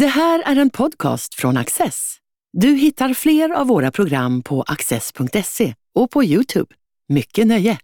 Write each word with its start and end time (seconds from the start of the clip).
Det 0.00 0.06
här 0.06 0.42
är 0.46 0.56
en 0.56 0.70
podcast 0.70 1.34
från 1.34 1.56
Access. 1.56 2.16
Du 2.52 2.68
hittar 2.68 3.14
fler 3.14 3.50
av 3.50 3.66
våra 3.66 3.90
program 3.90 4.42
på 4.42 4.62
access.se 4.62 5.74
och 5.94 6.10
på 6.10 6.24
Youtube. 6.24 6.74
Mycket 7.08 7.46
nöje! 7.46 7.78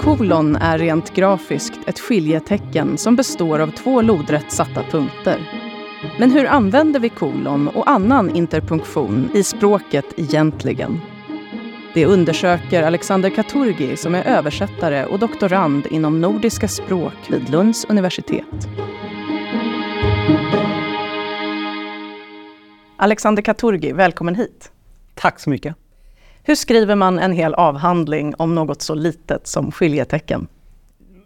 Kolon 0.00 0.56
är 0.56 0.78
rent 0.78 1.14
grafiskt 1.14 1.78
ett 1.86 1.98
skiljetecken 1.98 2.98
som 2.98 3.16
består 3.16 3.58
av 3.58 3.70
två 3.70 4.02
lodrätt 4.02 4.52
satta 4.52 4.82
punkter. 4.82 5.50
Men 6.18 6.30
hur 6.30 6.46
använder 6.46 7.00
vi 7.00 7.08
kolon 7.08 7.68
och 7.68 7.90
annan 7.90 8.36
interpunktion 8.36 9.30
i 9.34 9.42
språket 9.42 10.06
egentligen? 10.16 11.00
Det 11.94 12.06
undersöker 12.06 12.82
Alexander 12.82 13.30
Katurgi 13.30 13.96
som 13.96 14.14
är 14.14 14.24
översättare 14.24 15.04
och 15.04 15.18
doktorand 15.18 15.86
inom 15.86 16.20
nordiska 16.20 16.68
språk 16.68 17.30
vid 17.30 17.50
Lunds 17.50 17.84
universitet. 17.84 18.68
Alexander 23.02 23.42
Katurgi, 23.42 23.92
välkommen 23.92 24.34
hit. 24.34 24.72
Tack 25.14 25.40
så 25.40 25.50
mycket. 25.50 25.76
Hur 26.42 26.54
skriver 26.54 26.94
man 26.94 27.18
en 27.18 27.32
hel 27.32 27.54
avhandling 27.54 28.34
om 28.38 28.54
något 28.54 28.82
så 28.82 28.94
litet 28.94 29.46
som 29.46 29.72
skiljetecken? 29.72 30.46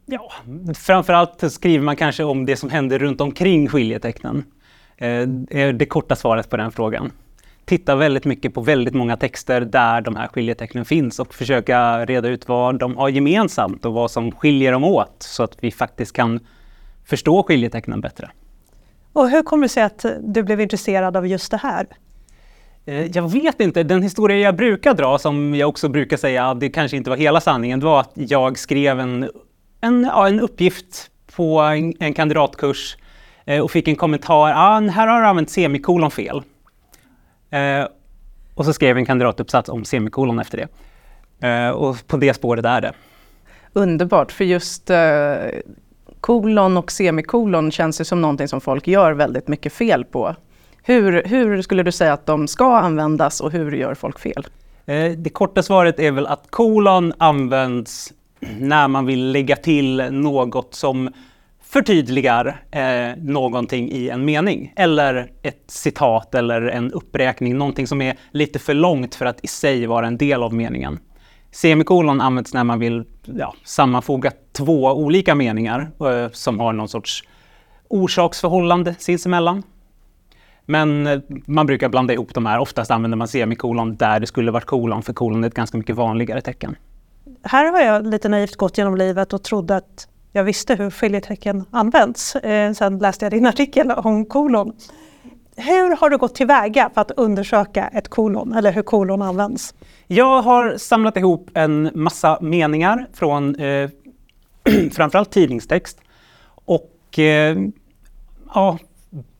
Ja, 0.06 0.32
framförallt 0.74 1.52
skriver 1.52 1.84
man 1.84 1.96
kanske 1.96 2.24
om 2.24 2.46
det 2.46 2.56
som 2.56 2.70
händer 2.70 2.98
runt 2.98 3.20
omkring 3.20 3.68
skiljetecknen. 3.68 4.44
Eh, 4.96 5.08
är 5.50 5.72
det 5.72 5.86
korta 5.86 6.16
svaret 6.16 6.50
på 6.50 6.56
den 6.56 6.72
frågan. 6.72 7.12
Titta 7.64 7.96
väldigt 7.96 8.24
mycket 8.24 8.54
på 8.54 8.60
väldigt 8.60 8.94
många 8.94 9.16
texter 9.16 9.60
där 9.60 10.00
de 10.00 10.16
här 10.16 10.28
skiljetecknen 10.28 10.84
finns 10.84 11.20
och 11.20 11.34
försöka 11.34 12.06
reda 12.06 12.28
ut 12.28 12.48
vad 12.48 12.78
de 12.78 12.96
har 12.96 13.08
gemensamt 13.08 13.84
och 13.84 13.92
vad 13.92 14.10
som 14.10 14.32
skiljer 14.32 14.72
dem 14.72 14.84
åt 14.84 15.16
så 15.18 15.42
att 15.42 15.56
vi 15.60 15.70
faktiskt 15.70 16.12
kan 16.12 16.40
förstå 17.04 17.42
skiljetecknen 17.42 18.00
bättre. 18.00 18.30
Och 19.14 19.30
hur 19.30 19.42
kommer 19.42 19.62
det 19.62 19.68
sig 19.68 19.82
att 19.82 20.04
du 20.20 20.42
blev 20.42 20.60
intresserad 20.60 21.16
av 21.16 21.26
just 21.26 21.50
det 21.50 21.56
här? 21.56 21.86
Eh, 22.84 23.06
jag 23.06 23.32
vet 23.32 23.60
inte. 23.60 23.82
Den 23.82 24.02
historia 24.02 24.38
jag 24.38 24.56
brukar 24.56 24.94
dra, 24.94 25.18
som 25.18 25.54
jag 25.54 25.68
också 25.68 25.88
brukar 25.88 26.16
säga, 26.16 26.54
det 26.54 26.68
kanske 26.68 26.96
inte 26.96 27.10
var 27.10 27.16
hela 27.16 27.40
sanningen, 27.40 27.80
det 27.80 27.86
var 27.86 28.00
att 28.00 28.12
jag 28.14 28.58
skrev 28.58 29.00
en, 29.00 29.30
en, 29.80 30.04
ja, 30.04 30.28
en 30.28 30.40
uppgift 30.40 31.10
på 31.36 31.60
en, 31.60 31.94
en 32.00 32.14
kandidatkurs 32.14 32.96
eh, 33.44 33.60
och 33.60 33.70
fick 33.70 33.88
en 33.88 33.96
kommentar. 33.96 34.50
Ah, 34.50 34.80
här 34.80 35.06
har 35.06 35.20
du 35.20 35.26
använt 35.26 35.50
semikolon 35.50 36.10
fel. 36.10 36.42
Eh, 37.50 37.86
och 38.54 38.64
så 38.64 38.72
skrev 38.72 38.88
jag 38.88 38.98
en 38.98 39.06
kandidatuppsats 39.06 39.68
om 39.68 39.84
semikolon 39.84 40.38
efter 40.38 40.58
det. 40.58 40.68
Eh, 41.48 41.70
och 41.70 42.06
på 42.06 42.16
det 42.16 42.34
spåret 42.34 42.64
är 42.64 42.80
det. 42.80 42.92
Underbart, 43.72 44.32
för 44.32 44.44
just 44.44 44.90
eh, 44.90 44.96
kolon 46.24 46.76
och 46.76 46.92
semikolon 46.92 47.70
känns 47.70 48.00
ju 48.00 48.04
som 48.04 48.20
någonting 48.20 48.48
som 48.48 48.60
folk 48.60 48.88
gör 48.88 49.12
väldigt 49.12 49.48
mycket 49.48 49.72
fel 49.72 50.04
på. 50.04 50.34
Hur, 50.82 51.22
hur 51.24 51.62
skulle 51.62 51.82
du 51.82 51.92
säga 51.92 52.12
att 52.12 52.26
de 52.26 52.48
ska 52.48 52.76
användas 52.76 53.40
och 53.40 53.52
hur 53.52 53.72
gör 53.72 53.94
folk 53.94 54.18
fel? 54.18 54.46
Eh, 54.86 55.10
det 55.10 55.30
korta 55.30 55.62
svaret 55.62 56.00
är 56.00 56.10
väl 56.10 56.26
att 56.26 56.46
kolon 56.50 57.12
används 57.18 58.12
när 58.58 58.88
man 58.88 59.06
vill 59.06 59.32
lägga 59.32 59.56
till 59.56 59.96
något 60.10 60.74
som 60.74 61.12
förtydligar 61.62 62.62
eh, 62.70 63.16
någonting 63.16 63.90
i 63.90 64.08
en 64.08 64.24
mening. 64.24 64.72
Eller 64.76 65.30
ett 65.42 65.64
citat 65.66 66.34
eller 66.34 66.62
en 66.62 66.92
uppräkning, 66.92 67.58
någonting 67.58 67.86
som 67.86 68.02
är 68.02 68.16
lite 68.30 68.58
för 68.58 68.74
långt 68.74 69.14
för 69.14 69.26
att 69.26 69.44
i 69.44 69.46
sig 69.46 69.86
vara 69.86 70.06
en 70.06 70.18
del 70.18 70.42
av 70.42 70.54
meningen. 70.54 70.98
Semikolon 71.54 72.20
används 72.20 72.54
när 72.54 72.64
man 72.64 72.78
vill 72.78 73.04
ja, 73.24 73.54
sammanfoga 73.64 74.32
två 74.52 74.84
olika 74.84 75.34
meningar 75.34 75.90
eh, 76.00 76.30
som 76.32 76.60
har 76.60 76.72
någon 76.72 76.88
sorts 76.88 77.24
orsaksförhållande 77.88 78.94
sinsemellan. 78.98 79.62
Men 80.66 81.06
eh, 81.06 81.20
man 81.46 81.66
brukar 81.66 81.88
blanda 81.88 82.14
ihop 82.14 82.34
de 82.34 82.46
här. 82.46 82.58
Oftast 82.58 82.90
använder 82.90 83.16
man 83.16 83.28
semikolon 83.28 83.96
där 83.96 84.20
det 84.20 84.26
skulle 84.26 84.50
varit 84.50 84.64
kolon, 84.64 85.02
för 85.02 85.12
kolon 85.12 85.44
är 85.44 85.48
ett 85.48 85.54
ganska 85.54 85.78
mycket 85.78 85.96
vanligare 85.96 86.40
tecken. 86.40 86.76
Här 87.42 87.72
har 87.72 87.80
jag 87.80 88.06
lite 88.06 88.28
naivt 88.28 88.56
gått 88.56 88.78
genom 88.78 88.96
livet 88.96 89.32
och 89.32 89.42
trodde 89.42 89.76
att 89.76 90.08
jag 90.32 90.44
visste 90.44 90.74
hur 90.74 90.90
skiljetecken 90.90 91.64
används. 91.70 92.36
Eh, 92.36 92.72
sen 92.72 92.98
läste 92.98 93.24
jag 93.24 93.32
din 93.32 93.46
artikel 93.46 93.90
om 93.90 94.26
kolon. 94.26 94.72
Hur 95.56 95.96
har 95.96 96.10
du 96.10 96.18
gått 96.18 96.34
tillväga 96.34 96.90
för 96.94 97.00
att 97.00 97.10
undersöka 97.10 97.88
ett 97.88 98.08
kolon 98.08 98.52
eller 98.52 98.72
hur 98.72 98.82
kolon 98.82 99.22
används? 99.22 99.74
Jag 100.06 100.42
har 100.42 100.76
samlat 100.76 101.16
ihop 101.16 101.50
en 101.54 101.90
massa 101.94 102.38
meningar 102.40 103.06
från 103.12 103.54
eh, 103.54 103.90
framförallt 104.92 105.30
tidningstext 105.30 106.00
och 106.64 107.18
eh, 107.18 107.56
ja, 108.54 108.78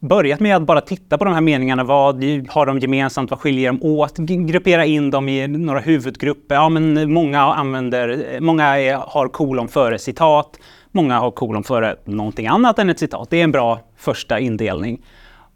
börjat 0.01 0.41
med 0.41 0.57
att 0.57 0.63
bara 0.63 0.81
titta 0.81 1.19
på 1.19 1.25
de 1.25 1.35
här 1.35 1.41
meningarna. 1.41 1.85
Vad 1.85 2.25
har 2.49 2.67
de 2.67 2.79
gemensamt? 2.79 3.31
Vad 3.31 3.41
skiljer 3.41 3.67
dem 3.69 3.83
åt? 3.83 4.19
Gruppera 4.19 4.85
in 4.85 5.11
dem 5.11 5.29
i 5.29 5.49
några 5.49 5.81
huvudgrupper. 5.81 6.55
Ja, 6.55 6.69
men 6.69 7.13
många, 7.13 7.41
använder, 7.41 8.41
många 8.41 8.65
är, 8.81 8.95
har 8.95 9.29
kolon 9.29 9.69
före 9.69 9.99
citat. 9.99 10.59
Många 10.91 11.19
har 11.19 11.31
kolon 11.31 11.65
före 11.65 11.97
någonting 12.05 12.47
annat 12.47 12.79
än 12.79 12.91
ett 12.91 12.99
citat. 12.99 13.31
Det 13.31 13.41
är 13.41 13.45
en 13.45 13.53
bra 13.53 13.81
första 13.97 14.39
indelning. 14.39 15.03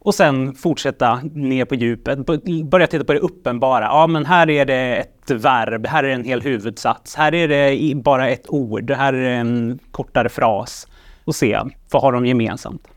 Och 0.09 0.15
sen 0.15 0.55
fortsätta 0.55 1.21
ner 1.35 1.65
på 1.65 1.75
djupet, 1.75 2.19
börja 2.65 2.87
titta 2.87 3.05
på 3.05 3.13
det 3.13 3.19
uppenbara. 3.19 3.85
Ja, 3.85 4.07
men 4.07 4.27
här 4.27 4.51
är 4.51 4.65
det 4.65 4.97
ett 4.97 5.31
verb, 5.31 5.87
här 5.87 6.05
är 6.05 6.09
en 6.09 6.25
hel 6.25 6.43
huvudsats, 6.43 7.15
här 7.15 7.35
är 7.35 7.49
det 7.49 7.95
bara 7.95 8.29
ett 8.29 8.45
ord, 8.49 8.91
här 8.91 9.13
är 9.13 9.23
det 9.23 9.37
en 9.37 9.79
kortare 9.91 10.29
fras. 10.29 10.87
Och 11.25 11.35
se, 11.35 11.61
vad 11.91 12.03
har 12.03 12.13
de 12.13 12.27
gemensamt? 12.27 12.89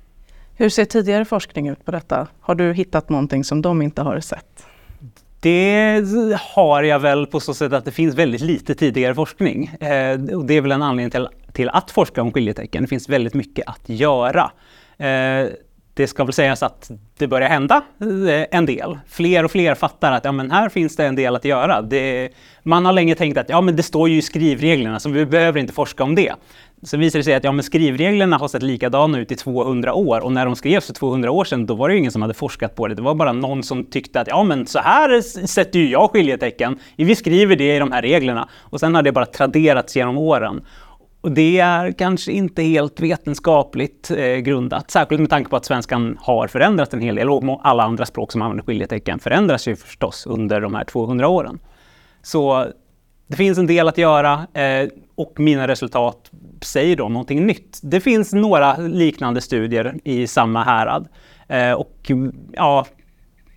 Hur 0.56 0.70
ser 0.70 0.86
tidigare 0.86 1.26
forskning 1.26 1.70
ut 1.70 1.86
på 1.86 1.92
detta? 1.92 2.28
Har 2.40 2.56
du 2.56 2.74
hittat 2.74 3.10
någonting 3.10 3.44
som 3.44 3.62
de 3.62 3.82
inte 3.82 4.02
har 4.02 4.20
sett? 4.20 4.66
Det 5.40 6.04
har 6.56 6.84
jag 6.84 7.00
väl 7.00 7.28
på 7.28 7.40
så 7.40 7.54
sätt 7.54 7.74
att 7.74 7.86
det 7.86 7.92
finns 7.92 8.16
väldigt 8.16 8.42
lite 8.42 8.76
tidigare 8.76 9.16
forskning. 9.16 9.66
Eh, 9.80 10.36
och 10.36 10.46
det 10.46 10.54
är 10.54 10.62
väl 10.62 10.72
en 10.72 10.82
anledning 10.82 11.12
till, 11.12 11.28
till 11.54 11.70
att 11.70 11.92
forska 11.92 12.22
om 12.22 12.32
skiljetecken. 12.32 12.84
Det 12.84 12.88
finns 12.88 13.10
väldigt 13.10 13.34
mycket 13.34 13.68
att 13.68 13.90
göra. 13.90 14.52
Eh, 14.98 15.48
det 15.94 16.08
ska 16.08 16.24
väl 16.24 16.34
sägas 16.34 16.64
att 16.64 16.92
det 17.18 17.28
börjar 17.28 17.50
hända 17.50 17.76
eh, 18.02 18.58
en 18.58 18.66
del. 18.66 19.00
Fler 19.08 19.46
och 19.46 19.52
fler 19.52 19.76
fattar 19.76 20.12
att 20.12 20.26
ja, 20.26 20.32
men 20.32 20.52
här 20.52 20.70
finns 20.70 20.96
det 20.96 21.06
en 21.06 21.16
del 21.16 21.36
att 21.36 21.46
göra. 21.46 21.82
Det, 21.82 22.30
man 22.64 22.86
har 22.86 22.94
länge 22.94 23.16
tänkt 23.16 23.38
att 23.38 23.50
ja, 23.50 23.62
men 23.62 23.76
det 23.76 23.84
står 23.84 24.10
ju 24.10 24.18
i 24.18 24.22
skrivreglerna 24.22 25.00
så 25.00 25.10
vi 25.10 25.26
behöver 25.26 25.60
inte 25.60 25.74
forska 25.74 26.04
om 26.04 26.16
det. 26.16 26.34
Sen 26.84 27.00
visar 27.00 27.20
det 27.20 27.24
sig 27.24 27.34
att 27.34 27.44
ja, 27.44 27.52
men 27.52 27.64
skrivreglerna 27.64 28.38
har 28.38 28.48
sett 28.48 28.64
likadana 28.64 29.20
ut 29.20 29.32
i 29.32 29.36
200 29.36 29.94
år 29.94 30.20
och 30.20 30.32
när 30.32 30.46
de 30.46 30.56
skrevs 30.56 30.86
för 30.86 30.94
200 30.94 31.32
år 31.32 31.46
sedan 31.46 31.66
då 31.66 31.76
var 31.76 31.90
det 31.90 31.98
ingen 31.98 32.12
som 32.12 32.22
hade 32.22 32.34
forskat 32.34 32.76
på 32.76 32.88
det. 32.88 32.96
Det 32.96 33.02
var 33.02 33.16
bara 33.16 33.34
någon 33.34 33.64
som 33.64 33.86
tyckte 33.86 34.22
att 34.22 34.28
ja 34.28 34.44
men 34.44 34.68
så 34.68 34.80
här 34.80 35.22
sätter 35.48 35.80
ju 35.80 35.90
jag 35.90 36.12
skiljetecken. 36.12 36.80
Vi 36.96 37.16
skriver 37.16 37.56
det 37.56 37.76
i 37.76 37.80
de 37.80 37.92
här 37.92 38.02
reglerna 38.02 38.50
och 38.60 38.80
sen 38.80 38.96
har 38.96 39.02
det 39.02 39.12
bara 39.12 39.26
traderats 39.26 39.96
genom 39.96 40.18
åren. 40.18 40.62
Och 41.22 41.32
det 41.32 41.60
är 41.60 41.92
kanske 41.92 42.32
inte 42.32 42.64
helt 42.64 43.00
vetenskapligt 43.00 44.12
eh, 44.12 44.38
grundat, 44.38 44.92
särskilt 44.92 45.22
med 45.22 45.30
tanke 45.30 45.50
på 45.50 45.56
att 45.56 45.66
svenskan 45.66 46.18
har 46.22 46.48
förändrats 46.48 46.94
en 46.94 47.02
hel 47.02 47.16
del 47.16 47.30
och 47.30 47.60
alla 47.64 47.84
andra 47.84 48.06
språk 48.06 48.32
som 48.32 48.42
använder 48.42 48.64
skiljetecken 48.64 49.20
förändras 49.20 49.68
ju 49.68 49.76
förstås 49.76 50.26
under 50.26 50.62
de 50.62 50.76
här 50.76 50.84
200 50.84 51.28
åren. 51.28 51.60
Så 52.22 52.68
det 53.28 53.36
finns 53.36 53.58
en 53.58 53.68
del 53.68 53.88
att 53.88 53.98
göra 53.98 54.48
eh, 54.54 54.90
och 55.16 55.40
mina 55.40 55.68
resultat 55.68 56.32
säger 56.62 56.96
då 56.96 57.10
någonting 57.10 57.46
nytt. 57.46 57.80
Det 57.84 58.02
finns 58.02 58.34
några 58.34 58.78
liknande 58.78 59.42
studier 59.42 59.96
i 60.04 60.28
samma 60.28 60.64
härad. 60.64 61.08
Eh, 61.48 61.72
och 61.72 62.12
ja, 62.54 62.86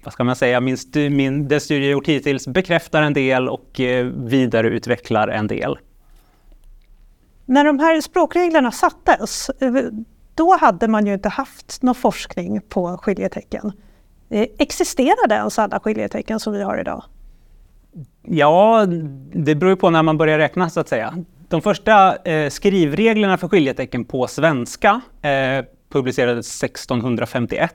vad 0.05 0.13
ska 0.13 0.25
man 0.25 0.37
säga, 0.37 0.61
min, 0.61 0.77
min, 0.95 1.49
den 1.49 1.61
studie 1.61 1.85
jag 1.85 1.93
gjort 1.93 2.09
hittills 2.09 2.49
bekräftar 2.49 3.03
en 3.03 3.13
del 3.13 3.49
och 3.49 3.81
eh, 3.81 4.07
vidareutvecklar 4.07 5.29
en 5.29 5.47
del. 5.47 5.79
När 7.47 7.65
de 7.65 7.79
här 7.79 8.01
språkreglerna 8.01 8.73
sattes, 8.73 9.51
eh, 9.61 9.73
då 10.35 10.57
hade 10.57 10.89
man 10.89 11.07
ju 11.07 11.15
inte 11.15 11.29
haft 11.29 11.83
någon 11.83 11.95
forskning 11.95 12.61
på 12.69 12.99
skiljetecken. 13.03 13.73
Eh, 14.31 14.47
existerade 14.59 15.35
ens 15.35 15.59
alla 15.59 15.81
skiljetecken 15.81 16.41
som 16.41 16.53
vi 16.53 16.63
har 16.63 16.79
idag? 16.81 17.05
Ja, 18.23 18.87
det 19.33 19.55
beror 19.55 19.77
på 19.77 19.91
när 19.91 20.03
man 20.03 20.19
börjar 20.19 20.39
räkna 20.39 20.71
så 20.71 20.81
att 20.81 20.89
säga. 20.89 21.15
De 21.49 21.63
första 21.63 22.17
eh, 22.17 22.51
skrivreglerna 22.51 23.39
för 23.39 23.49
skiljetecken 23.49 24.05
på 24.05 24.27
svenska 24.27 25.01
eh, 25.23 25.65
publicerades 25.93 26.63
1651 26.63 27.75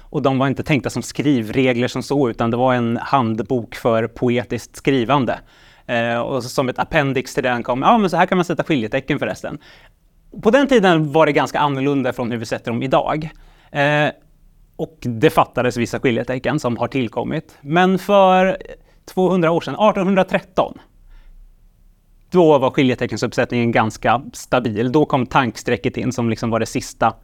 och 0.00 0.22
de 0.22 0.38
var 0.38 0.46
inte 0.46 0.62
tänkta 0.62 0.90
som 0.90 1.02
skrivregler 1.02 1.88
som 1.88 2.02
så, 2.02 2.30
utan 2.30 2.50
det 2.50 2.56
var 2.56 2.74
en 2.74 2.96
handbok 2.96 3.74
för 3.74 4.06
poetiskt 4.06 4.76
skrivande. 4.76 5.38
Eh, 5.86 6.18
och 6.18 6.44
som 6.44 6.68
ett 6.68 6.78
appendix 6.78 7.34
till 7.34 7.42
den 7.42 7.62
kom, 7.62 7.82
ja 7.82 7.98
men 7.98 8.10
så 8.10 8.16
här 8.16 8.26
kan 8.26 8.38
man 8.38 8.44
sätta 8.44 8.64
skiljetecken 8.64 9.18
förresten. 9.18 9.58
På 10.42 10.50
den 10.50 10.66
tiden 10.66 11.12
var 11.12 11.26
det 11.26 11.32
ganska 11.32 11.58
annorlunda 11.58 12.12
från 12.12 12.30
hur 12.30 12.38
vi 12.38 12.46
sätter 12.46 12.70
dem 12.70 12.82
idag. 12.82 13.30
Eh, 13.72 14.08
och 14.76 14.98
det 15.00 15.30
fattades 15.30 15.76
vissa 15.76 16.00
skiljetecken 16.00 16.60
som 16.60 16.76
har 16.76 16.88
tillkommit. 16.88 17.58
Men 17.60 17.98
för 17.98 18.56
200 19.14 19.50
år 19.50 19.60
sedan, 19.60 19.74
1813, 19.74 20.78
då 22.30 22.58
var 22.58 22.70
skiljeteckensuppsättningen 22.70 23.72
ganska 23.72 24.22
stabil. 24.32 24.92
Då 24.92 25.04
kom 25.04 25.26
tankstrecket 25.26 25.96
in 25.96 26.12
som 26.12 26.30
liksom 26.30 26.50
var 26.50 26.60
det 26.60 26.66
sista 26.66 27.14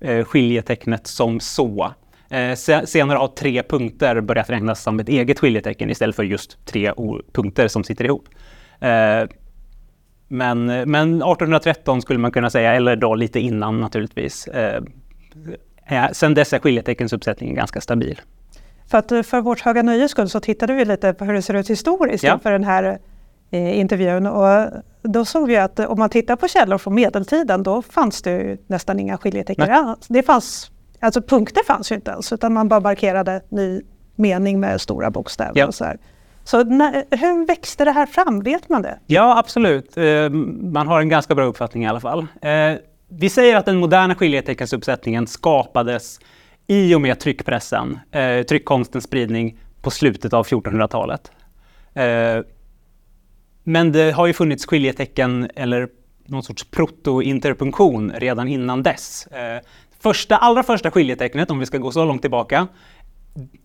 eh, 0.00 0.24
skiljetecknet 0.24 1.06
som 1.06 1.40
så. 1.40 1.92
Eh, 2.30 2.54
senare 2.84 3.16
har 3.16 3.28
tre 3.28 3.62
punkter 3.62 4.20
börjat 4.20 4.50
räknas 4.50 4.82
som 4.82 5.00
ett 5.00 5.08
eget 5.08 5.38
skiljetecken 5.38 5.90
istället 5.90 6.16
för 6.16 6.22
just 6.22 6.66
tre 6.66 6.92
punkter 7.32 7.68
som 7.68 7.84
sitter 7.84 8.04
ihop. 8.04 8.28
Eh, 8.80 9.28
men, 10.28 10.66
men 10.66 11.14
1813 11.14 12.02
skulle 12.02 12.18
man 12.18 12.32
kunna 12.32 12.50
säga, 12.50 12.74
eller 12.74 12.96
då 12.96 13.14
lite 13.14 13.40
innan 13.40 13.80
naturligtvis. 13.80 14.46
Eh, 14.48 14.82
sen 16.12 16.34
dess 16.34 16.52
är 16.52 16.58
skiljeteckensuppsättningen 16.58 17.54
ganska 17.54 17.80
stabil. 17.80 18.20
För, 18.86 18.98
att, 18.98 19.26
för 19.26 19.40
vårt 19.40 19.60
höga 19.60 19.82
nöjes 19.82 20.10
skull 20.10 20.28
så 20.28 20.40
tittade 20.40 20.74
vi 20.74 20.84
lite 20.84 21.14
på 21.14 21.24
hur 21.24 21.32
det 21.32 21.42
ser 21.42 21.54
ut 21.54 21.70
historiskt 21.70 22.24
ja. 22.24 22.34
inför 22.34 22.52
den 22.52 22.64
här 22.64 22.98
intervjun. 23.52 24.26
Och 24.26 24.68
då 25.02 25.24
såg 25.24 25.48
vi 25.48 25.56
att 25.56 25.80
om 25.80 25.98
man 25.98 26.10
tittar 26.10 26.36
på 26.36 26.48
källor 26.48 26.78
från 26.78 26.94
medeltiden 26.94 27.62
då 27.62 27.82
fanns 27.82 28.22
det 28.22 28.58
nästan 28.66 29.00
inga 29.00 29.18
skiljetecken 29.18 29.70
alls. 29.70 30.06
Det 30.08 30.22
fanns, 30.22 30.70
alltså 31.00 31.22
punkter 31.22 31.64
fanns 31.64 31.92
ju 31.92 31.94
inte 31.94 32.10
ens 32.10 32.32
utan 32.32 32.52
man 32.52 32.68
bara 32.68 32.80
markerade 32.80 33.42
ny 33.48 33.82
mening 34.16 34.60
med 34.60 34.80
stora 34.80 35.10
bokstäver. 35.10 35.52
Ja. 35.54 35.66
Och 35.66 35.74
så 35.74 35.84
här. 35.84 35.98
Så 36.44 36.64
när, 36.64 37.04
hur 37.16 37.46
växte 37.46 37.84
det 37.84 37.90
här 37.90 38.06
fram? 38.06 38.40
Vet 38.40 38.68
man 38.68 38.82
det? 38.82 38.98
Ja, 39.06 39.38
absolut. 39.38 39.96
Eh, 39.96 40.30
man 40.72 40.86
har 40.86 41.00
en 41.00 41.08
ganska 41.08 41.34
bra 41.34 41.44
uppfattning 41.44 41.84
i 41.84 41.86
alla 41.86 42.00
fall. 42.00 42.26
Eh, 42.42 42.74
vi 43.08 43.30
säger 43.30 43.56
att 43.56 43.66
den 43.66 43.76
moderna 43.76 44.14
skiljeteckensuppsättningen 44.14 45.26
skapades 45.26 46.20
i 46.66 46.94
och 46.94 47.00
med 47.00 47.20
tryckpressen, 47.20 47.98
eh, 48.10 48.42
tryckkonstens 48.42 49.04
spridning 49.04 49.58
på 49.82 49.90
slutet 49.90 50.32
av 50.32 50.46
1400-talet. 50.46 51.32
Men 53.64 53.92
det 53.92 54.12
har 54.12 54.26
ju 54.26 54.32
funnits 54.32 54.66
skiljetecken 54.66 55.50
eller 55.54 55.88
någon 56.26 56.42
sorts 56.42 56.64
protointerpunktion 56.70 58.12
redan 58.16 58.48
innan 58.48 58.82
dess. 58.82 59.28
Första, 60.02 60.36
allra 60.36 60.62
första 60.62 60.90
skiljetecknet, 60.90 61.50
om 61.50 61.58
vi 61.58 61.66
ska 61.66 61.78
gå 61.78 61.92
så 61.92 62.04
långt 62.04 62.22
tillbaka, 62.22 62.68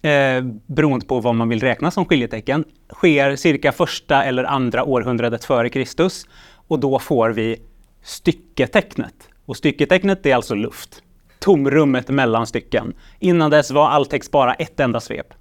eh, 0.01 0.43
beroende 0.65 1.05
på 1.05 1.19
vad 1.19 1.35
man 1.35 1.49
vill 1.49 1.59
räkna 1.59 1.91
som 1.91 2.05
skiljetecken, 2.05 2.65
sker 2.93 3.35
cirka 3.35 3.71
första 3.71 4.23
eller 4.23 4.43
andra 4.43 4.83
århundradet 4.83 5.45
före 5.45 5.69
Kristus. 5.69 6.27
Och 6.67 6.79
då 6.79 6.99
får 6.99 7.29
vi 7.29 7.61
stycketecknet. 8.03 9.29
Och 9.45 9.57
stycketecknet 9.57 10.25
är 10.25 10.35
alltså 10.35 10.55
luft. 10.55 11.01
Tomrummet 11.39 12.09
mellan 12.09 12.47
stycken. 12.47 12.93
Innan 13.19 13.51
dess 13.51 13.71
var 13.71 13.89
all 13.89 14.05
text 14.05 14.31
bara 14.31 14.53
ett 14.53 14.79
enda 14.79 14.99
svep. 14.99 15.33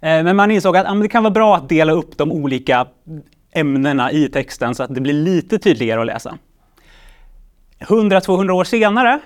Eh, 0.00 0.24
men 0.24 0.36
man 0.36 0.50
insåg 0.50 0.76
att 0.76 0.86
ja, 0.86 0.94
det 0.94 1.08
kan 1.08 1.22
vara 1.22 1.34
bra 1.34 1.56
att 1.56 1.68
dela 1.68 1.92
upp 1.92 2.16
de 2.18 2.32
olika 2.32 2.86
ämnena 3.52 4.12
i 4.12 4.28
texten 4.28 4.74
så 4.74 4.82
att 4.82 4.94
det 4.94 5.00
blir 5.00 5.14
lite 5.14 5.58
tydligare 5.58 6.00
att 6.00 6.06
läsa. 6.06 6.38
100-200 7.78 8.50
år 8.50 8.64
senare 8.64 9.20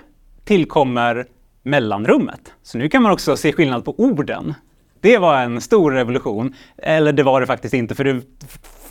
tillkommer 0.45 1.25
mellanrummet. 1.63 2.53
Så 2.63 2.77
nu 2.77 2.89
kan 2.89 3.03
man 3.03 3.11
också 3.11 3.37
se 3.37 3.51
skillnad 3.51 3.85
på 3.85 3.99
orden. 3.99 4.53
Det 4.99 5.17
var 5.17 5.41
en 5.41 5.61
stor 5.61 5.91
revolution. 5.91 6.53
Eller 6.77 7.13
det 7.13 7.23
var 7.23 7.41
det 7.41 7.47
faktiskt 7.47 7.73
inte, 7.73 7.95
för 7.95 8.03
det 8.03 8.21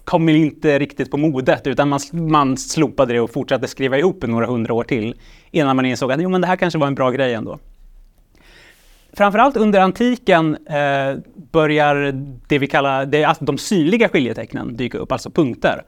kom 0.04 0.28
inte 0.28 0.78
riktigt 0.78 1.10
på 1.10 1.16
modet, 1.16 1.66
utan 1.66 1.88
man, 1.88 2.00
man 2.12 2.56
slopade 2.56 3.14
det 3.14 3.20
och 3.20 3.32
fortsatte 3.32 3.68
skriva 3.68 3.98
ihop 3.98 4.26
några 4.26 4.46
hundra 4.46 4.74
år 4.74 4.84
till 4.84 5.14
innan 5.50 5.76
man 5.76 5.84
insåg 5.84 6.12
att 6.12 6.22
jo, 6.22 6.28
men 6.28 6.40
det 6.40 6.46
här 6.46 6.56
kanske 6.56 6.78
var 6.78 6.86
en 6.86 6.94
bra 6.94 7.10
grej 7.10 7.34
ändå. 7.34 7.58
Framförallt 9.12 9.56
under 9.56 9.80
antiken 9.80 10.56
eh, 10.66 11.18
börjar 11.52 12.12
det 12.48 12.58
vi 12.58 12.66
kallar 12.66 13.06
det, 13.06 13.24
alltså 13.24 13.44
de 13.44 13.58
synliga 13.58 14.08
skiljetecknen 14.08 14.76
dyka 14.76 14.98
upp, 14.98 15.12
alltså 15.12 15.30
punkter. 15.30 15.82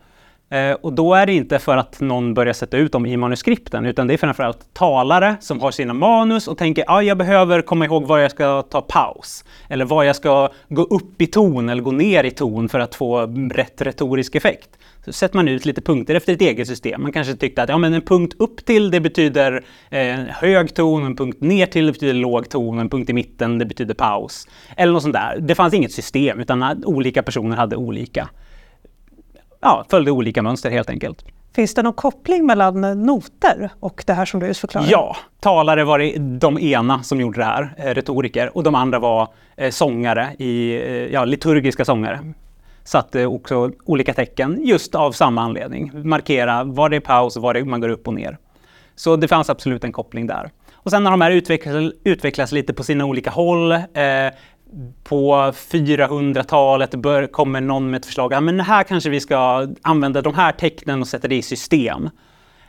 Eh, 0.49 0.73
och 0.73 0.93
då 0.93 1.15
är 1.15 1.27
det 1.27 1.33
inte 1.33 1.59
för 1.59 1.77
att 1.77 2.01
någon 2.01 2.35
börjar 2.35 2.53
sätta 2.53 2.77
ut 2.77 2.93
dem 2.93 3.07
i 3.07 3.17
manuskripten, 3.17 3.87
utan 3.87 4.07
det 4.07 4.15
är 4.15 4.19
framförallt 4.19 4.75
talare 4.75 5.37
som 5.41 5.61
har 5.61 5.71
sina 5.71 5.95
manus 5.95 6.49
och 6.49 6.59
tänker 6.59 6.83
att 6.83 6.89
ah, 6.89 7.03
jag 7.03 7.19
behöver 7.19 7.63
komma 7.63 7.85
ihåg 7.85 8.07
var 8.07 8.19
jag 8.19 8.31
ska 8.31 8.63
ta 8.63 8.81
paus. 8.81 9.45
Eller 9.69 9.85
var 9.85 10.05
jag 10.05 10.17
ska 10.17 10.51
gå 10.69 10.83
upp 10.83 11.23
i 11.23 11.27
ton 11.27 11.69
eller 11.69 11.83
gå 11.83 11.91
ner 11.91 12.25
i 12.25 12.31
ton 12.31 12.69
för 12.69 12.81
att 12.81 12.95
få 12.95 13.27
rätt 13.51 13.83
retorisk 13.83 14.35
effekt. 14.35 14.79
Så 15.05 15.13
sätter 15.13 15.37
man 15.37 15.49
ut 15.49 15.65
lite 15.65 15.81
punkter 15.81 16.15
efter 16.15 16.33
ett 16.33 16.41
eget 16.41 16.69
system. 16.69 17.03
Man 17.03 17.13
kanske 17.13 17.37
tyckte 17.37 17.63
att 17.63 17.69
ja, 17.69 17.79
men 17.79 17.95
en 17.95 18.03
punkt 18.03 18.35
upp 18.39 18.65
till 18.65 18.91
det 18.91 19.01
betyder 19.01 19.65
eh, 19.91 20.15
hög 20.29 20.75
ton, 20.75 21.05
en 21.05 21.17
punkt 21.17 21.41
ner 21.41 21.67
till 21.67 21.87
det 21.87 21.93
betyder 21.93 22.15
låg 22.15 22.49
ton, 22.49 22.79
en 22.79 22.89
punkt 22.89 23.11
i 23.11 23.13
mitten 23.13 23.59
det 23.59 23.67
betyder 23.67 23.95
paus. 23.95 24.49
Eller 24.77 24.93
något 24.93 25.03
sånt 25.03 25.15
där. 25.15 25.39
Det 25.41 25.55
fanns 25.55 25.75
inget 25.75 25.93
system 25.93 26.41
utan 26.41 26.85
olika 26.85 27.23
personer 27.23 27.57
hade 27.57 27.77
olika 27.77 28.29
ja, 29.61 29.85
följde 29.91 30.11
olika 30.11 30.43
mönster 30.43 30.71
helt 30.71 30.91
enkelt. 30.91 31.25
Finns 31.55 31.75
det 31.75 31.83
någon 31.83 31.93
koppling 31.93 32.47
mellan 32.47 32.81
noter 33.07 33.71
och 33.81 34.05
det 34.07 34.13
här 34.13 34.25
som 34.25 34.41
du 34.41 34.47
just 34.47 34.61
förklarade? 34.61 34.91
Ja, 34.91 35.17
talare 35.41 35.85
var 35.85 35.99
det 35.99 36.19
de 36.19 36.59
ena 36.59 37.03
som 37.03 37.21
gjorde 37.21 37.41
det 37.41 37.45
här, 37.45 37.75
eh, 37.79 37.95
retoriker, 37.95 38.57
och 38.57 38.63
de 38.63 38.75
andra 38.75 38.99
var 38.99 39.29
eh, 39.57 39.71
sångare, 39.71 40.35
i, 40.39 40.75
eh, 40.75 41.13
ja, 41.13 41.25
liturgiska 41.25 41.85
sångare. 41.85 42.33
Satte 42.85 43.27
också 43.27 43.71
olika 43.85 44.15
tecken 44.15 44.59
just 44.65 44.95
av 44.95 45.13
samma 45.13 45.43
anledning. 45.43 45.91
Markera 46.09 46.65
var 46.65 46.89
det 46.89 46.97
är 46.97 47.01
paus 47.01 47.37
och 47.37 47.43
var 47.43 47.55
det 47.55 47.65
man 47.65 47.81
går 47.81 47.89
upp 47.89 48.09
och 48.09 48.15
ner. 48.15 48.39
Så 48.97 49.17
det 49.17 49.29
fanns 49.29 49.51
absolut 49.51 49.85
en 49.85 49.93
koppling 49.93 50.27
där. 50.27 50.51
Och 50.73 50.91
sen 50.91 51.05
när 51.05 51.11
de 51.11 51.21
här 51.21 51.31
utvecklas, 51.31 51.93
utvecklas 52.05 52.53
lite 52.53 52.75
på 52.75 52.83
sina 52.83 53.05
olika 53.05 53.31
håll, 53.31 53.73
eh, 53.73 53.81
på 55.05 55.35
400-talet 55.53 56.95
kommer 57.33 57.61
någon 57.61 57.91
med 57.91 57.99
ett 57.99 58.07
förslag, 58.07 58.33
ja, 58.33 58.41
men 58.41 58.61
här 58.61 58.83
kanske 58.83 59.11
vi 59.11 59.21
ska 59.21 59.69
använda 59.83 60.23
de 60.23 60.35
här 60.35 60.53
tecknen 60.53 61.01
och 61.01 61.09
sätta 61.09 61.29
det 61.29 61.37
i 61.37 61.43
system. 61.43 62.11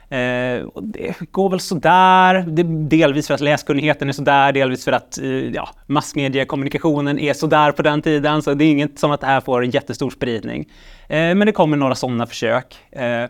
Eh, 0.10 0.64
och 0.64 0.84
det 0.84 1.16
går 1.32 1.50
väl 1.50 1.60
sådär, 1.60 2.46
det, 2.48 2.64
delvis 2.64 3.28
för 3.28 3.34
att 3.34 3.40
läskunnigheten 3.40 4.10
är 4.10 4.14
sådär, 4.14 4.52
delvis 4.52 4.86
för 4.86 4.92
att 4.92 5.18
eh, 5.18 5.28
ja, 5.30 5.70
massmediekommunikationen 5.86 7.20
är 7.20 7.34
sådär 7.34 7.72
på 7.72 7.82
den 7.82 8.02
tiden, 8.02 8.42
så 8.42 8.54
det 8.54 8.66
är 8.66 8.72
inget 8.72 9.00
som 9.00 9.12
att 9.12 9.22
det 9.22 9.28
här 9.28 9.42
får 9.42 9.64
en 9.64 9.70
jättestor 9.70 10.10
spridning. 10.10 10.70
Eh, 11.10 11.18
men 11.18 11.40
det 11.40 11.52
kommer 11.52 11.78
några 11.78 11.96
sådana 11.96 12.26
försök. 12.26 12.78
Eh, 12.92 13.26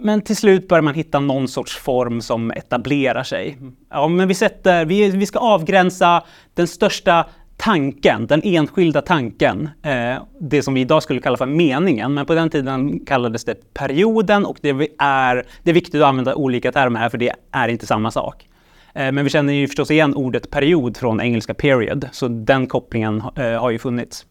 men 0.00 0.22
till 0.22 0.36
slut 0.36 0.68
börjar 0.68 0.82
man 0.82 0.94
hitta 0.94 1.20
någon 1.20 1.48
sorts 1.48 1.76
form 1.76 2.20
som 2.20 2.50
etablerar 2.50 3.22
sig. 3.22 3.58
Ja, 3.90 4.08
men 4.08 4.28
vi, 4.28 4.34
sätter, 4.34 4.84
vi, 4.84 5.10
vi 5.10 5.26
ska 5.26 5.38
avgränsa 5.38 6.24
den 6.54 6.68
största 6.68 7.26
tanken, 7.56 8.26
den 8.26 8.40
enskilda 8.44 9.02
tanken, 9.02 9.68
eh, 9.82 10.22
det 10.38 10.62
som 10.62 10.74
vi 10.74 10.80
idag 10.80 11.02
skulle 11.02 11.20
kalla 11.20 11.36
för 11.36 11.46
meningen, 11.46 12.14
men 12.14 12.26
på 12.26 12.34
den 12.34 12.50
tiden 12.50 13.00
kallades 13.06 13.44
det 13.44 13.74
perioden 13.74 14.44
och 14.46 14.58
det 14.60 14.68
är, 14.98 15.46
det 15.62 15.70
är 15.70 15.74
viktigt 15.74 15.94
att 15.94 16.08
använda 16.08 16.34
olika 16.34 16.72
termer 16.72 17.00
här 17.00 17.08
för 17.08 17.18
det 17.18 17.32
är 17.52 17.68
inte 17.68 17.86
samma 17.86 18.10
sak. 18.10 18.48
Eh, 18.94 19.12
men 19.12 19.24
vi 19.24 19.30
känner 19.30 19.52
ju 19.52 19.66
förstås 19.66 19.90
igen 19.90 20.14
ordet 20.14 20.50
period 20.50 20.96
från 20.96 21.20
engelska 21.20 21.54
period, 21.54 22.08
så 22.12 22.28
den 22.28 22.66
kopplingen 22.66 23.22
eh, 23.36 23.60
har 23.60 23.70
ju 23.70 23.78
funnits. 23.78 24.26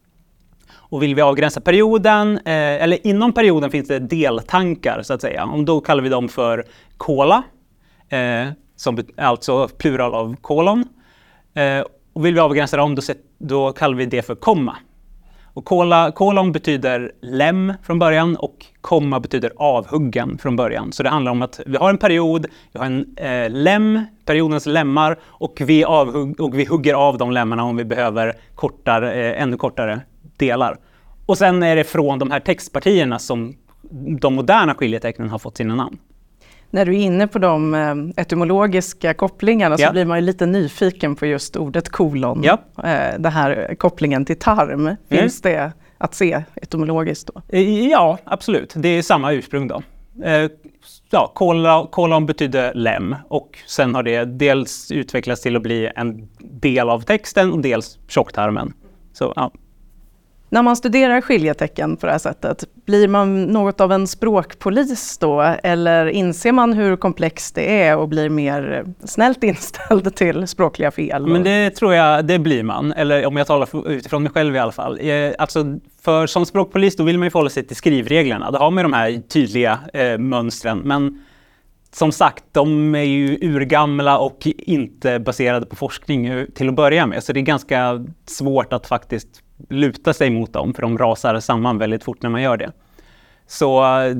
Och 0.92 1.02
vill 1.02 1.14
vi 1.14 1.22
avgränsa 1.22 1.60
perioden, 1.60 2.36
eh, 2.36 2.82
eller 2.82 3.06
inom 3.06 3.32
perioden 3.32 3.70
finns 3.70 3.88
det 3.88 3.98
deltankar 3.98 5.02
så 5.02 5.14
att 5.14 5.20
säga. 5.20 5.44
Och 5.44 5.64
då 5.64 5.80
kallar 5.80 6.02
vi 6.02 6.08
dem 6.08 6.28
för 6.28 6.64
kola, 6.96 7.42
eh, 8.08 8.46
som 8.76 8.98
alltså 9.16 9.68
plural 9.68 10.14
av 10.14 10.36
kolon. 10.40 10.84
Eh, 11.54 11.84
och 12.12 12.26
vill 12.26 12.34
vi 12.34 12.40
avgränsa 12.40 12.76
dem, 12.76 12.94
då, 12.94 13.02
då 13.38 13.72
kallar 13.72 13.96
vi 13.96 14.06
det 14.06 14.22
för 14.22 14.34
komma. 14.34 14.76
Och 15.54 15.64
kola, 15.64 16.12
kolon 16.12 16.52
betyder 16.52 17.12
lem 17.20 17.72
från 17.82 17.98
början 17.98 18.36
och 18.36 18.66
komma 18.80 19.20
betyder 19.20 19.52
avhuggen 19.56 20.38
från 20.38 20.56
början. 20.56 20.92
Så 20.92 21.02
det 21.02 21.08
handlar 21.08 21.32
om 21.32 21.42
att 21.42 21.60
vi 21.66 21.76
har 21.76 21.90
en 21.90 21.98
period, 21.98 22.46
vi 22.72 22.78
har 22.78 22.86
en 22.86 23.16
eh, 23.16 23.50
lem, 23.50 24.00
periodens 24.24 24.66
lemmar, 24.66 25.18
och 25.24 25.62
vi, 25.66 25.84
avhugg, 25.84 26.40
och 26.40 26.58
vi 26.58 26.64
hugger 26.64 26.94
av 26.94 27.18
de 27.18 27.30
lemmarna 27.30 27.64
om 27.64 27.76
vi 27.76 27.84
behöver 27.84 28.36
kortare, 28.54 29.12
eh, 29.12 29.42
ännu 29.42 29.56
kortare 29.56 30.00
delar. 30.36 30.78
Och 31.26 31.38
sen 31.38 31.62
är 31.62 31.76
det 31.76 31.84
från 31.84 32.18
de 32.18 32.30
här 32.30 32.40
textpartierna 32.40 33.18
som 33.18 33.54
de 34.20 34.34
moderna 34.34 34.74
skiljetecknen 34.74 35.28
har 35.28 35.38
fått 35.38 35.56
sina 35.56 35.74
namn. 35.74 35.98
När 36.74 36.86
du 36.86 36.92
är 36.92 36.98
inne 36.98 37.26
på 37.26 37.38
de 37.38 37.74
eh, 37.74 38.22
etymologiska 38.22 39.14
kopplingarna 39.14 39.76
ja. 39.78 39.86
så 39.86 39.92
blir 39.92 40.04
man 40.04 40.18
ju 40.18 40.24
lite 40.24 40.46
nyfiken 40.46 41.16
på 41.16 41.26
just 41.26 41.56
ordet 41.56 41.88
kolon. 41.88 42.42
Ja. 42.44 42.58
Eh, 42.84 43.18
den 43.18 43.32
här 43.32 43.74
kopplingen 43.78 44.24
till 44.24 44.38
tarm. 44.38 44.96
Finns 45.08 45.44
mm. 45.44 45.56
det 45.56 45.72
att 45.98 46.14
se 46.14 46.42
etymologiskt 46.54 47.30
då? 47.34 47.42
Eh, 47.48 47.88
ja, 47.88 48.18
absolut. 48.24 48.72
Det 48.76 48.88
är 48.88 49.02
samma 49.02 49.32
ursprung 49.32 49.68
då. 49.68 49.82
Ja, 51.10 51.32
kolon 51.90 52.26
betyder 52.26 52.74
lem 52.74 53.16
och 53.28 53.58
sen 53.66 53.94
har 53.94 54.02
det 54.02 54.24
dels 54.24 54.90
utvecklats 54.90 55.42
till 55.42 55.56
att 55.56 55.62
bli 55.62 55.90
en 55.96 56.28
del 56.38 56.88
av 56.88 57.00
texten 57.00 57.52
och 57.52 57.60
dels 57.60 57.98
tjocktarmen. 58.08 58.72
Så, 59.12 59.32
ja. 59.36 59.50
När 60.52 60.62
man 60.62 60.76
studerar 60.76 61.20
skiljetecken 61.20 61.96
på 61.96 62.06
det 62.06 62.12
här 62.12 62.18
sättet, 62.18 62.64
blir 62.86 63.08
man 63.08 63.44
något 63.44 63.80
av 63.80 63.92
en 63.92 64.06
språkpolis 64.06 65.18
då? 65.18 65.40
Eller 65.62 66.06
inser 66.06 66.52
man 66.52 66.72
hur 66.72 66.96
komplext 66.96 67.54
det 67.54 67.82
är 67.82 67.96
och 67.96 68.08
blir 68.08 68.28
mer 68.28 68.84
snällt 69.04 69.44
inställd 69.44 70.14
till 70.14 70.46
språkliga 70.46 70.90
fel? 70.90 71.26
Men 71.26 71.42
det 71.42 71.70
tror 71.70 71.94
jag, 71.94 72.24
det 72.24 72.38
blir 72.38 72.62
man. 72.62 72.92
Eller 72.92 73.26
om 73.26 73.36
jag 73.36 73.46
talar 73.46 73.88
utifrån 73.88 74.22
mig 74.22 74.32
själv 74.32 74.56
i 74.56 74.58
alla 74.58 74.72
fall. 74.72 74.98
Eh, 75.00 75.32
alltså, 75.38 75.78
för 76.02 76.26
som 76.26 76.46
språkpolis 76.46 76.96
då 76.96 77.04
vill 77.04 77.18
man 77.18 77.26
ju 77.26 77.30
förhålla 77.30 77.50
sig 77.50 77.66
till 77.66 77.76
skrivreglerna. 77.76 78.50
Då 78.50 78.58
har 78.58 78.70
man 78.70 78.84
de 78.84 78.92
här 78.92 79.22
tydliga 79.28 79.78
eh, 79.92 80.18
mönstren. 80.18 80.78
Men 80.78 81.24
som 81.92 82.12
sagt, 82.12 82.44
de 82.52 82.94
är 82.94 83.02
ju 83.02 83.38
urgamla 83.42 84.18
och 84.18 84.46
inte 84.56 85.18
baserade 85.18 85.66
på 85.66 85.76
forskning 85.76 86.46
till 86.54 86.68
att 86.68 86.74
börja 86.74 87.06
med. 87.06 87.24
Så 87.24 87.32
det 87.32 87.40
är 87.40 87.42
ganska 87.42 88.06
svårt 88.26 88.72
att 88.72 88.86
faktiskt 88.86 89.42
luta 89.68 90.14
sig 90.14 90.30
mot 90.30 90.52
dem, 90.52 90.74
för 90.74 90.82
de 90.82 90.98
rasar 90.98 91.40
samman 91.40 91.78
väldigt 91.78 92.04
fort 92.04 92.22
när 92.22 92.30
man 92.30 92.42
gör 92.42 92.56
det. 92.56 92.72
Så 93.46 94.00
eh, 94.00 94.16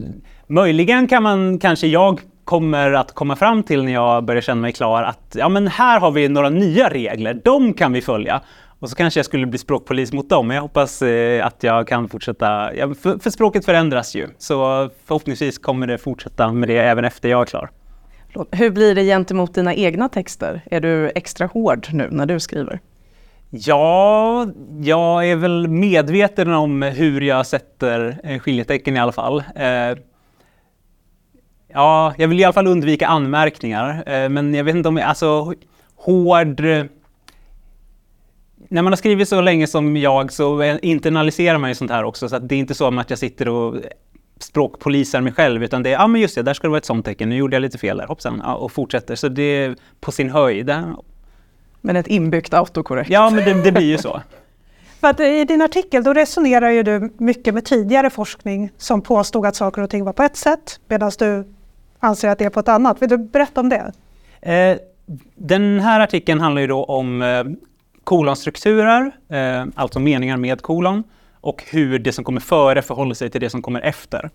möjligen 0.47 1.09
kan 1.09 1.23
man, 1.23 1.59
kanske 1.59 1.87
jag 1.87 2.21
kommer 2.45 2.93
att 2.93 3.13
komma 3.13 3.37
fram 3.37 3.63
till 3.63 3.85
när 3.85 3.93
jag 3.93 4.25
börjar 4.25 4.43
känna 4.43 4.61
mig 4.61 4.73
klar 4.73 5.03
att 5.03 5.37
ja, 5.39 5.49
men 5.49 5.69
här 5.69 6.01
har 6.01 6.11
vi 6.11 6.29
några 6.29 6.49
nya 6.49 6.89
regler, 6.89 7.41
de 7.45 7.75
kan 7.75 7.93
vi 7.93 8.01
följa. 8.01 8.41
Och 8.79 8.91
så 8.91 8.97
kanske 8.97 9.19
jag 9.19 9.27
skulle 9.27 9.47
bli 9.47 9.59
språkpolis 9.59 10.13
mot 10.13 10.29
dem, 10.29 10.47
men 10.47 10.55
jag 10.55 10.63
hoppas 10.63 11.03
eh, 11.03 11.47
att 11.47 11.63
jag 11.63 11.89
kan 11.89 12.09
fortsätta. 12.09 12.75
Ja, 12.75 12.95
för, 12.95 13.19
för, 13.19 13.31
språket 13.31 13.65
förändras 13.65 14.15
ju, 14.15 14.29
så 14.39 14.91
förhoppningsvis 15.05 15.59
kommer 15.59 15.87
det 15.87 15.99
fortsätta 15.99 16.53
med 16.53 16.69
det 16.69 16.79
även 16.79 17.05
efter 17.05 17.29
jag 17.29 17.41
är 17.41 17.45
klar. 17.45 17.71
Hur 18.51 18.71
blir 18.71 18.95
det 18.95 19.05
gentemot 19.05 19.55
dina 19.55 19.75
egna 19.75 20.09
texter? 20.09 20.63
Är 20.71 20.81
du 20.81 21.11
extra 21.15 21.47
hård 21.47 21.87
nu 21.93 22.09
när 22.11 22.27
du 22.27 22.41
skriver? 22.41 22.81
Ja, 23.55 24.47
jag 24.81 25.31
är 25.31 25.37
väl 25.37 25.69
medveten 25.69 26.53
om 26.53 26.83
hur 26.83 27.21
jag 27.21 27.47
sätter 27.47 28.21
eh, 28.25 28.39
skiljetecken 28.39 28.97
i 28.97 29.01
alla 29.01 29.13
fall. 29.13 29.45
Eh, 29.57 29.99
ja, 31.69 32.15
jag 32.19 32.29
vill 32.29 32.41
i 32.41 32.45
alla 32.45 32.53
fall 32.53 32.67
undvika 32.67 33.07
anmärkningar, 33.07 34.03
eh, 34.07 34.29
men 34.29 34.55
jag 34.55 34.65
vet 34.65 34.75
inte 34.75 34.89
om 34.89 34.97
jag, 34.97 35.09
alltså 35.09 35.55
hård 35.97 36.61
när 38.69 38.83
man 38.83 38.93
har 38.93 38.97
skrivit 38.97 39.29
så 39.29 39.41
länge 39.41 39.67
som 39.67 39.97
jag 39.97 40.33
så 40.33 40.63
internaliserar 40.83 41.59
man 41.59 41.71
ju 41.71 41.75
sånt 41.75 41.91
här 41.91 42.05
också. 42.05 42.29
Så 42.29 42.39
det 42.39 42.55
är 42.55 42.59
inte 42.59 42.75
så 42.75 42.99
att 42.99 43.11
jag 43.11 43.19
sitter 43.19 43.49
och 43.49 43.77
språkpolisar 44.39 45.21
mig 45.21 45.33
själv, 45.33 45.65
utan 45.65 45.83
det 45.83 45.89
är, 45.89 45.93
ja 45.93 46.05
ah, 46.05 46.07
men 46.07 46.21
just 46.21 46.35
det, 46.35 46.43
där 46.43 46.55
ska 46.55 46.67
det 46.67 46.71
vara 46.71 46.79
ett 46.79 46.85
sånt 46.85 47.05
tecken, 47.05 47.29
nu 47.29 47.37
gjorde 47.37 47.57
jag 47.57 47.61
lite 47.61 47.79
fel 47.79 47.97
där, 47.97 48.07
hoppsan, 48.07 48.43
ja, 48.45 48.55
och 48.55 48.73
fortsätter. 48.73 49.15
Så 49.15 49.29
det 49.29 49.43
är 49.43 49.77
på 50.01 50.13
sin 50.13 50.31
höjd. 50.31 50.73
Men 51.85 51.97
ett 51.97 52.07
inbyggt 52.07 52.55
autokorrekt. 52.55 53.11
Ja, 53.11 53.31
men 53.31 53.45
det, 53.45 53.63
det 53.63 53.73
blir 53.73 53.87
ju 53.87 53.99
så. 53.99 54.23
För 55.01 55.09
att 55.09 55.21
I 55.21 55.45
din 55.45 55.63
artikel 55.63 56.05
då 56.05 56.13
resonerar 56.13 56.71
ju 56.71 56.83
du 56.83 57.13
mycket 57.19 57.55
med 57.55 57.65
tidigare 57.65 58.11
forskning 58.11 58.71
som 58.77 59.03
påstod 59.03 59.47
att 59.47 59.57
saker 59.57 59.83
och 59.83 59.91
ting 59.91 60.05
var 60.05 60.13
på 60.13 60.23
ett 60.23 60.37
sätt, 60.37 60.81
medan 60.89 61.13
du 61.19 61.45
anser 61.99 62.29
att 62.29 62.39
det 62.39 62.45
är 62.45 62.51
på 62.51 62.61
ett 62.61 62.69
annat. 62.69 63.03
Vill 63.03 63.09
du 63.09 63.19
berätta 63.19 63.61
om 63.61 63.69
det? 63.69 63.93
Eh, 64.41 64.77
den 65.35 65.81
här 65.81 66.01
artikeln 66.01 66.41
handlar 66.41 66.63
ju 66.63 66.69
då 66.69 66.85
om 66.85 67.23
eh, 67.23 67.45
kolonstrukturer, 68.05 69.11
eh, 69.29 69.65
alltså 69.75 70.01
meningar 70.01 70.37
med 70.37 70.63
kolon, 70.63 71.05
och 71.41 71.65
hur 71.71 71.99
det 71.99 72.13
som 72.13 72.25
kommer 72.25 72.41
före 72.41 72.83
förhåller 72.83 73.15
sig 73.15 73.31
till 73.31 73.41
det 73.41 73.51
som 73.51 73.63
kommer 73.63 73.81
efter. 73.81 74.31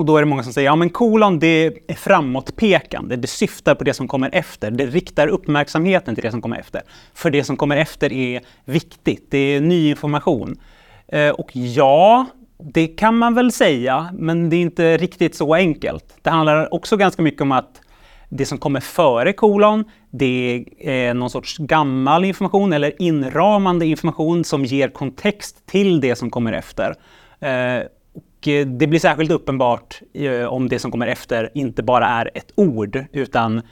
Och 0.00 0.06
då 0.06 0.16
är 0.16 0.22
det 0.22 0.26
många 0.26 0.42
som 0.42 0.52
säger, 0.52 0.66
ja 0.66 0.76
men 0.76 0.90
kolon 0.90 1.38
det 1.38 1.66
är 1.88 1.94
framåtpekande, 1.94 3.16
det 3.16 3.26
syftar 3.26 3.74
på 3.74 3.84
det 3.84 3.94
som 3.94 4.08
kommer 4.08 4.30
efter, 4.32 4.70
det 4.70 4.86
riktar 4.86 5.28
uppmärksamheten 5.28 6.14
till 6.14 6.24
det 6.24 6.30
som 6.30 6.42
kommer 6.42 6.58
efter. 6.58 6.82
För 7.14 7.30
det 7.30 7.44
som 7.44 7.56
kommer 7.56 7.76
efter 7.76 8.12
är 8.12 8.40
viktigt, 8.64 9.26
det 9.30 9.38
är 9.38 9.60
ny 9.60 9.88
information. 9.88 10.60
Eh, 11.08 11.30
och 11.30 11.50
ja, 11.52 12.26
det 12.58 12.86
kan 12.86 13.18
man 13.18 13.34
väl 13.34 13.52
säga, 13.52 14.10
men 14.12 14.50
det 14.50 14.56
är 14.56 14.60
inte 14.60 14.96
riktigt 14.96 15.34
så 15.34 15.54
enkelt. 15.54 16.04
Det 16.22 16.30
handlar 16.30 16.74
också 16.74 16.96
ganska 16.96 17.22
mycket 17.22 17.42
om 17.42 17.52
att 17.52 17.80
det 18.28 18.46
som 18.46 18.58
kommer 18.58 18.80
före 18.80 19.32
kolon, 19.32 19.84
det 20.10 20.64
är 20.78 21.08
eh, 21.08 21.14
någon 21.14 21.30
sorts 21.30 21.58
gammal 21.58 22.24
information 22.24 22.72
eller 22.72 23.02
inramande 23.02 23.86
information 23.86 24.44
som 24.44 24.64
ger 24.64 24.88
kontext 24.88 25.66
till 25.66 26.00
det 26.00 26.16
som 26.16 26.30
kommer 26.30 26.52
efter. 26.52 26.94
Eh, 27.40 27.82
och 28.12 28.48
eh, 28.48 28.66
det 28.66 28.86
blir 28.86 29.00
särskilt 29.00 29.30
uppenbart 29.30 30.00
eh, 30.14 30.44
om 30.44 30.68
det 30.68 30.78
som 30.78 30.90
kommer 30.90 31.06
efter 31.06 31.50
inte 31.54 31.82
bara 31.82 32.06
är 32.06 32.30
ett 32.34 32.52
ord 32.54 33.04
utan 33.12 33.62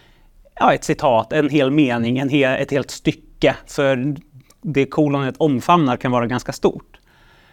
ja, 0.55 0.75
ett 0.75 0.85
citat, 0.85 1.33
en 1.33 1.49
hel 1.49 1.71
mening, 1.71 2.19
en 2.19 2.29
hel, 2.29 2.63
ett 2.63 2.71
helt 2.71 2.91
stycke. 2.91 3.57
För 3.67 4.17
det 4.63 4.87
kolonet 4.87 5.35
omfamnar 5.39 5.97
kan 5.97 6.13
vara 6.13 6.27
ganska 6.27 6.53
stort. 6.53 6.99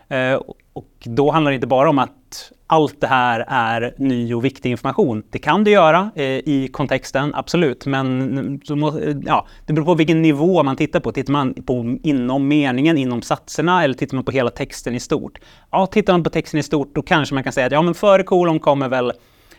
Eh, 0.08 0.34
och 0.74 0.92
då 1.04 1.32
handlar 1.32 1.52
det 1.52 1.56
inte 1.56 1.68
bara 1.68 1.90
om 1.90 2.00
att 2.00 2.52
allt 2.68 3.02
det 3.02 3.08
här 3.08 3.46
är 3.48 3.94
ny 3.98 4.34
och 4.34 4.46
viktig 4.46 4.72
information. 4.72 5.24
Det 5.30 5.40
kan 5.40 5.64
det 5.64 5.72
göra 5.72 6.12
eh, 6.16 6.24
i 6.26 6.70
kontexten, 6.74 7.36
absolut, 7.36 7.86
men 7.86 8.60
må, 8.70 9.00
eh, 9.00 9.16
ja, 9.26 9.48
det 9.66 9.74
beror 9.74 9.86
på 9.86 9.96
vilken 9.96 10.22
nivå 10.22 10.64
man 10.64 10.76
tittar 10.76 11.00
på. 11.00 11.12
Tittar 11.12 11.34
man 11.34 11.54
på 11.54 11.98
inom 12.04 12.48
meningen, 12.48 12.98
inom 12.98 13.22
satserna 13.22 13.84
eller 13.84 13.94
tittar 13.94 14.16
man 14.16 14.24
på 14.24 14.32
hela 14.32 14.50
texten 14.50 14.96
i 14.96 15.00
stort? 15.00 15.40
Ja, 15.72 15.86
tittar 15.86 16.14
man 16.14 16.24
på 16.24 16.30
texten 16.30 16.60
i 16.60 16.64
stort 16.64 16.96
då 16.96 17.02
kanske 17.02 17.36
man 17.36 17.44
kan 17.44 17.54
säga 17.54 17.66
att 17.66 17.72
ja, 17.72 17.82
men 17.82 17.94
före 17.94 18.24
kolon 18.24 18.60
kommer 18.60 18.90
väl 18.90 19.12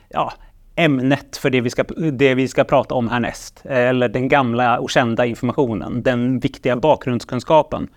ja, 0.09 0.33
ämnet 0.77 1.37
för 1.37 1.51
det 1.51 1.61
vi, 1.61 1.71
ska, 1.71 1.83
det 2.13 2.35
vi 2.35 2.49
ska 2.49 2.65
prata 2.65 2.95
om 2.95 3.09
härnäst. 3.09 3.63
Eh, 3.65 3.79
eller 3.79 4.09
den 4.09 4.29
gamla 4.29 4.79
och 4.79 4.91
kända 4.91 5.27
informationen, 5.27 6.03
den 6.03 6.39
viktiga 6.39 6.77
bakgrundskunskapen. 6.77 7.89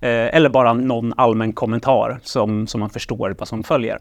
Eh, 0.00 0.36
eller 0.36 0.48
bara 0.48 0.72
någon 0.72 1.12
allmän 1.16 1.52
kommentar 1.52 2.20
som, 2.22 2.66
som 2.66 2.80
man 2.80 2.90
förstår 2.90 3.34
vad 3.38 3.48
som 3.48 3.62
följer. 3.62 3.98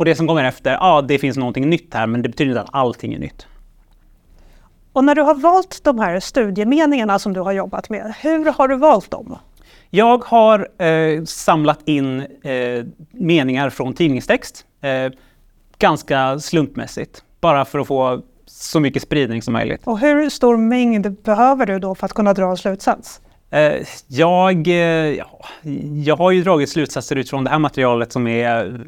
Och 0.00 0.06
det 0.06 0.14
som 0.14 0.26
kommer 0.28 0.44
efter, 0.44 0.72
ja 0.72 1.02
det 1.02 1.18
finns 1.18 1.36
någonting 1.36 1.70
nytt 1.70 1.94
här 1.94 2.06
men 2.06 2.22
det 2.22 2.28
betyder 2.28 2.50
inte 2.50 2.60
att 2.60 2.68
allting 2.72 3.14
är 3.14 3.18
nytt. 3.18 3.46
Och 4.92 5.04
när 5.04 5.14
du 5.14 5.22
har 5.22 5.34
valt 5.34 5.84
de 5.84 5.98
här 5.98 6.20
studiemeningarna 6.20 7.18
som 7.18 7.32
du 7.32 7.40
har 7.40 7.52
jobbat 7.52 7.90
med, 7.90 8.14
hur 8.20 8.52
har 8.52 8.68
du 8.68 8.76
valt 8.76 9.10
dem? 9.10 9.38
Jag 9.90 10.24
har 10.24 10.84
eh, 10.84 11.24
samlat 11.24 11.78
in 11.88 12.20
eh, 12.20 12.84
meningar 13.10 13.70
från 13.70 13.94
tidningstext 13.94 14.66
eh, 14.80 15.12
ganska 15.78 16.38
slumpmässigt, 16.38 17.24
bara 17.40 17.64
för 17.64 17.78
att 17.78 17.86
få 17.86 18.22
så 18.46 18.80
mycket 18.80 19.02
spridning 19.02 19.42
som 19.42 19.52
möjligt. 19.52 19.80
Och 19.84 19.98
hur 19.98 20.30
stor 20.30 20.56
mängd 20.56 21.22
behöver 21.22 21.66
du 21.66 21.78
då 21.78 21.94
för 21.94 22.06
att 22.06 22.12
kunna 22.12 22.34
dra 22.34 22.50
en 22.50 22.56
slutsats? 22.56 23.20
Eh, 23.50 23.86
jag, 24.06 24.68
eh, 24.68 24.74
ja, 25.14 25.44
jag 26.04 26.16
har 26.16 26.30
ju 26.30 26.42
dragit 26.42 26.70
slutsatser 26.70 27.16
utifrån 27.16 27.44
det 27.44 27.50
här 27.50 27.58
materialet 27.58 28.12
som 28.12 28.26
är 28.26 28.86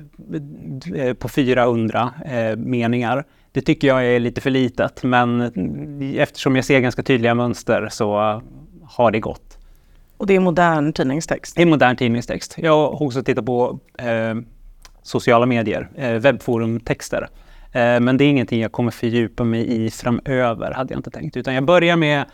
eh, 0.97 1.15
på 1.15 1.29
400 1.29 2.11
meningar. 2.57 3.25
Det 3.53 3.61
tycker 3.61 3.89
jag 3.89 4.07
är 4.07 4.21
lite 4.21 4.41
för 4.41 4.51
litet, 4.51 5.03
men 5.03 5.41
eftersom 6.17 6.57
jag 6.57 6.65
ser 6.65 6.81
ganska 6.81 7.03
tydliga 7.03 7.35
mönster 7.35 7.89
så 7.91 8.43
har 8.85 9.11
det 9.11 9.21
gått. 9.21 9.59
Och 10.17 10.27
det 10.27 10.35
är 10.35 10.41
modern 10.41 10.93
tidningstext? 10.93 11.57
Det 11.57 11.63
är 11.63 11.67
modern 11.67 11.97
tidningstext. 11.97 12.55
Jag 12.59 12.73
har 12.73 13.03
också 13.03 13.23
tittat 13.23 13.47
på 13.47 13.79
eh, 13.99 14.35
sociala 15.03 15.47
medier, 15.47 15.89
eh, 15.97 16.13
webbforumtexter. 16.13 17.29
Eh, 17.73 18.01
men 18.01 18.17
det 18.17 18.25
är 18.25 18.29
ingenting 18.29 18.61
jag 18.61 18.73
kommer 18.73 18.91
fördjupa 18.91 19.45
mig 19.45 19.85
i 19.85 19.91
framöver, 19.91 20.71
hade 20.71 20.95
jag 20.95 20.99
inte 20.99 21.11
tänkt. 21.11 21.37
Utan 21.37 21.55
jag 21.55 21.65
börjar 21.65 21.97
med 21.97 22.25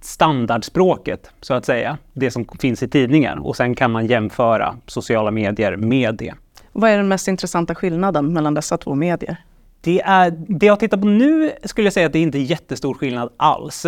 standardspråket, 0.00 1.30
så 1.40 1.54
att 1.54 1.64
säga. 1.64 1.98
Det 2.12 2.30
som 2.30 2.46
finns 2.60 2.82
i 2.82 2.88
tidningar. 2.88 3.46
Och 3.46 3.56
sen 3.56 3.74
kan 3.74 3.90
man 3.90 4.06
jämföra 4.06 4.76
sociala 4.86 5.30
medier 5.30 5.76
med 5.76 6.14
det. 6.14 6.34
Vad 6.72 6.90
är 6.90 6.96
den 6.96 7.08
mest 7.08 7.28
intressanta 7.28 7.74
skillnaden 7.74 8.32
mellan 8.32 8.54
dessa 8.54 8.78
två 8.78 8.94
medier? 8.94 9.36
Det, 9.80 10.00
är, 10.00 10.30
det 10.48 10.66
jag 10.66 10.80
tittar 10.80 10.96
på 10.96 11.06
nu 11.06 11.52
skulle 11.64 11.86
jag 11.86 11.92
säga 11.92 12.06
att 12.06 12.12
det 12.12 12.18
är 12.18 12.22
inte 12.22 12.38
är 12.38 12.42
jättestor 12.42 12.94
skillnad 12.94 13.32
alls. 13.36 13.86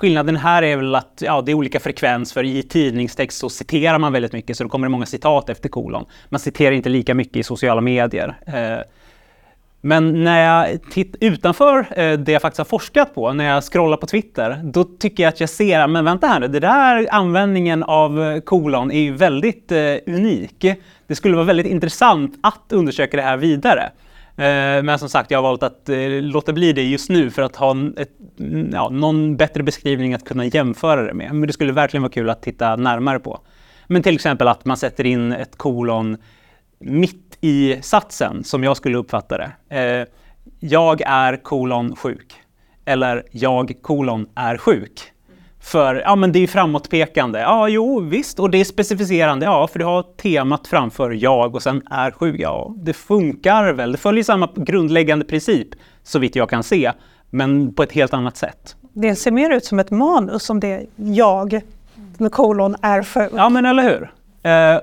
Skillnaden 0.00 0.36
här 0.36 0.62
är 0.62 0.76
väl 0.76 0.94
att 0.94 1.22
ja, 1.26 1.42
det 1.42 1.52
är 1.52 1.54
olika 1.54 1.80
frekvens, 1.80 2.32
för 2.32 2.44
i 2.44 2.62
tidningstext 2.62 3.38
så 3.38 3.48
citerar 3.48 3.98
man 3.98 4.12
väldigt 4.12 4.32
mycket, 4.32 4.56
så 4.56 4.64
då 4.64 4.70
kommer 4.70 4.86
det 4.86 4.90
många 4.90 5.06
citat 5.06 5.48
efter 5.48 5.68
kolon. 5.68 6.04
Man 6.28 6.40
citerar 6.40 6.72
inte 6.72 6.88
lika 6.88 7.14
mycket 7.14 7.36
i 7.36 7.42
sociala 7.42 7.80
medier. 7.80 8.38
Eh, 8.46 8.78
men 9.80 10.24
när 10.24 10.46
jag 10.46 10.82
tittar 10.90 11.26
utanför 11.26 11.78
eh, 11.96 12.18
det 12.18 12.32
jag 12.32 12.42
faktiskt 12.42 12.58
har 12.58 12.64
forskat 12.64 13.14
på, 13.14 13.32
när 13.32 13.44
jag 13.44 13.64
scrollar 13.64 13.96
på 13.96 14.06
Twitter, 14.06 14.60
då 14.64 14.84
tycker 14.84 15.22
jag 15.22 15.28
att 15.28 15.40
jag 15.40 15.48
ser, 15.48 15.86
men 15.86 16.04
vänta 16.04 16.26
här 16.26 16.40
nu, 16.40 16.48
det 16.48 16.60
där 16.60 17.08
användningen 17.10 17.82
av 17.82 18.22
eh, 18.22 18.40
kolon 18.40 18.90
är 18.90 19.00
ju 19.00 19.12
väldigt 19.12 19.72
eh, 19.72 19.94
unik. 20.06 20.64
Det 21.06 21.14
skulle 21.14 21.36
vara 21.36 21.46
väldigt 21.46 21.66
intressant 21.66 22.38
att 22.42 22.72
undersöka 22.72 23.16
det 23.16 23.22
här 23.22 23.36
vidare. 23.36 23.90
Eh, 24.36 24.82
men 24.82 24.98
som 24.98 25.08
sagt, 25.08 25.30
jag 25.30 25.38
har 25.38 25.42
valt 25.42 25.62
att 25.62 25.88
eh, 25.88 26.08
låta 26.08 26.52
bli 26.52 26.72
det 26.72 26.82
just 26.82 27.10
nu 27.10 27.30
för 27.30 27.42
att 27.42 27.56
ha 27.56 27.76
ett, 27.96 28.10
ja, 28.72 28.88
någon 28.88 29.36
bättre 29.36 29.62
beskrivning 29.62 30.14
att 30.14 30.24
kunna 30.24 30.44
jämföra 30.44 31.02
det 31.02 31.14
med. 31.14 31.34
Men 31.34 31.46
det 31.46 31.52
skulle 31.52 31.72
verkligen 31.72 32.02
vara 32.02 32.12
kul 32.12 32.30
att 32.30 32.42
titta 32.42 32.76
närmare 32.76 33.18
på. 33.18 33.40
Men 33.86 34.02
till 34.02 34.14
exempel 34.14 34.48
att 34.48 34.64
man 34.64 34.76
sätter 34.76 35.06
in 35.06 35.32
ett 35.32 35.56
kolon 35.56 36.16
mitt 36.78 37.29
i 37.40 37.78
satsen, 37.82 38.44
som 38.44 38.64
jag 38.64 38.76
skulle 38.76 38.98
uppfatta 38.98 39.38
det. 39.38 39.76
Eh, 39.80 40.06
jag 40.60 41.00
är 41.06 41.36
kolon 41.36 41.96
sjuk. 41.96 42.34
Eller 42.84 43.24
jag 43.30 43.74
kolon 43.82 44.26
är 44.34 44.56
sjuk. 44.56 45.12
För 45.60 45.94
ja, 45.94 46.16
men 46.16 46.32
det 46.32 46.38
är 46.38 46.46
framåtpekande. 46.46 47.38
Ja, 47.38 47.68
jo, 47.68 48.00
visst. 48.00 48.40
Och 48.40 48.50
det 48.50 48.58
är 48.58 48.64
specificerande. 48.64 49.46
Ja, 49.46 49.66
för 49.66 49.78
du 49.78 49.84
har 49.84 50.02
temat 50.02 50.66
framför 50.66 51.10
jag 51.10 51.54
och 51.54 51.62
sen 51.62 51.82
är 51.90 52.10
sjuk. 52.10 52.36
Ja, 52.38 52.74
det 52.76 52.92
funkar 52.92 53.72
väl. 53.72 53.92
Det 53.92 53.98
följer 53.98 54.24
samma 54.24 54.48
grundläggande 54.56 55.24
princip, 55.24 55.68
så 56.02 56.18
vitt 56.18 56.36
jag 56.36 56.50
kan 56.50 56.62
se. 56.62 56.92
Men 57.30 57.74
på 57.74 57.82
ett 57.82 57.92
helt 57.92 58.14
annat 58.14 58.36
sätt. 58.36 58.76
Det 58.92 59.16
ser 59.16 59.30
mer 59.30 59.50
ut 59.50 59.64
som 59.64 59.78
ett 59.78 59.90
manus 59.90 60.42
som 60.42 60.60
det 60.60 60.86
jag 60.96 61.60
med 62.18 62.32
kolon 62.32 62.76
är 62.82 63.02
sjuk. 63.02 63.32
Ja, 63.36 63.48
men 63.48 63.66
eller 63.66 63.82
hur. 63.82 64.12
Eh, 64.42 64.80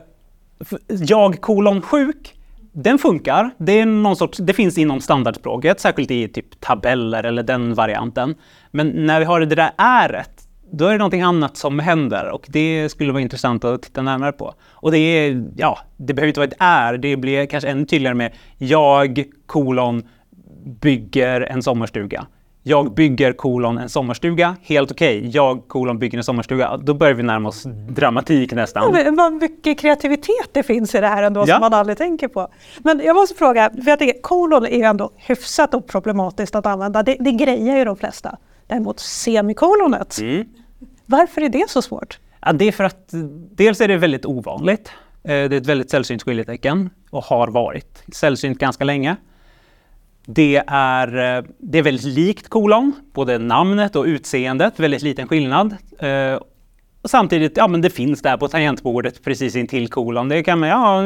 jag 0.88 1.42
kolon 1.42 1.82
sjuk 1.82 2.37
den 2.84 3.00
funkar. 3.00 3.52
Det, 3.58 3.80
är 3.80 3.86
någon 3.86 4.16
sorts, 4.16 4.38
det 4.38 4.54
finns 4.54 4.78
inom 4.78 5.02
standardspråket, 5.02 5.80
särskilt 5.80 6.12
i 6.12 6.28
typ 6.28 6.60
tabeller 6.60 7.24
eller 7.24 7.44
den 7.44 7.74
varianten. 7.74 8.36
Men 8.72 8.88
när 8.88 9.20
vi 9.20 9.26
har 9.26 9.40
det 9.40 9.56
där 9.56 9.72
äret, 9.78 10.48
då 10.72 10.86
är 10.86 10.92
det 10.92 10.98
någonting 10.98 11.22
annat 11.22 11.58
som 11.58 11.80
händer 11.80 12.30
och 12.30 12.46
det 12.50 12.90
skulle 12.90 13.12
vara 13.12 13.22
intressant 13.22 13.64
att 13.64 13.82
titta 13.82 14.02
närmare 14.02 14.32
på. 14.32 14.54
Och 14.70 14.92
det 14.92 14.98
är, 14.98 15.46
ja, 15.56 15.80
det 15.98 16.14
behöver 16.14 16.28
inte 16.28 16.40
vara 16.40 16.48
ett 16.48 16.58
är, 16.60 16.98
det 16.98 17.18
blir 17.18 17.46
kanske 17.46 17.70
ännu 17.70 17.86
tydligare 17.86 18.16
med 18.16 18.34
jag, 18.58 19.24
kolon, 19.46 20.04
bygger 20.82 21.42
en 21.42 21.64
sommarstuga. 21.64 22.28
Jag 22.68 22.94
bygger 22.94 23.34
kolon 23.34 23.78
en 23.78 23.90
sommarstuga, 23.90 24.56
helt 24.64 24.92
okej. 24.92 25.18
Okay. 25.18 25.30
Jag 25.30 25.68
kolon 25.68 26.00
bygger 26.00 26.18
en 26.18 26.24
sommarstuga. 26.24 26.78
Då 26.78 26.94
börjar 26.94 27.14
vi 27.14 27.24
närma 27.24 27.50
oss 27.50 27.64
dramatik 27.90 28.54
nästan. 28.54 28.96
Ja, 28.96 29.12
vad 29.12 29.34
mycket 29.34 29.80
kreativitet 29.80 30.50
det 30.52 30.64
finns 30.64 30.96
i 30.96 31.02
det 31.02 31.08
här 31.08 31.24
ändå 31.24 31.42
ja. 31.42 31.46
som 31.46 31.60
man 31.60 31.74
aldrig 31.74 31.98
tänker 31.98 32.28
på. 32.28 32.48
Men 32.80 33.02
jag 33.04 33.16
måste 33.16 33.36
fråga, 33.36 33.70
för 33.84 33.90
jag 33.90 34.00
tänker 34.00 34.22
kolon 34.22 34.66
är 34.66 34.78
ju 34.78 34.84
ändå 34.84 35.12
hyfsat 35.16 35.74
oproblematiskt 35.74 36.56
att 36.56 36.66
använda. 36.66 37.04
Det, 37.04 37.18
det 37.20 37.32
grejer 37.32 37.78
ju 37.78 37.86
de 37.86 37.98
flesta. 37.98 38.38
Däremot 38.68 39.00
semikolonet, 39.00 40.20
mm. 40.22 40.48
varför 41.06 41.42
är 41.42 41.50
det 41.50 41.70
så 41.70 41.82
svårt? 41.82 42.20
Ja, 42.42 42.54
det 42.54 42.68
är 42.68 42.72
för 42.72 42.84
att 42.84 43.14
dels 43.52 43.82
är 43.82 43.88
det 43.88 43.98
väldigt 43.98 44.26
ovanligt. 44.26 44.92
Eh, 45.24 45.30
det 45.30 45.34
är 45.34 45.54
ett 45.54 45.68
väldigt 45.68 45.92
sällsynt 45.92 46.24
skiljetecken 46.24 46.90
och 47.10 47.24
har 47.24 47.48
varit 47.48 48.04
sällsynt 48.14 48.60
ganska 48.60 48.84
länge. 48.84 49.16
Det 50.30 50.64
är, 50.68 51.38
eh, 51.38 51.44
det 51.58 51.78
är 51.78 51.84
väldigt 51.84 52.06
likt 52.16 52.50
kolon, 52.50 52.94
både 53.14 53.38
namnet 53.38 53.96
och 53.96 54.06
utseendet, 54.06 54.80
väldigt 54.80 55.02
liten 55.02 55.28
skillnad. 55.28 55.76
Eh, 56.00 56.40
och 57.02 57.10
samtidigt, 57.10 57.58
ja 57.58 57.68
men 57.68 57.82
det 57.82 57.90
finns 57.90 58.22
där 58.22 58.38
på 58.38 58.48
tangentbordet 58.48 59.24
precis 59.24 59.56
intill 59.56 59.90
kolon. 59.90 60.30
Det 60.30 60.44
kan 60.44 60.60
man, 60.60 60.70
ja, 60.70 61.02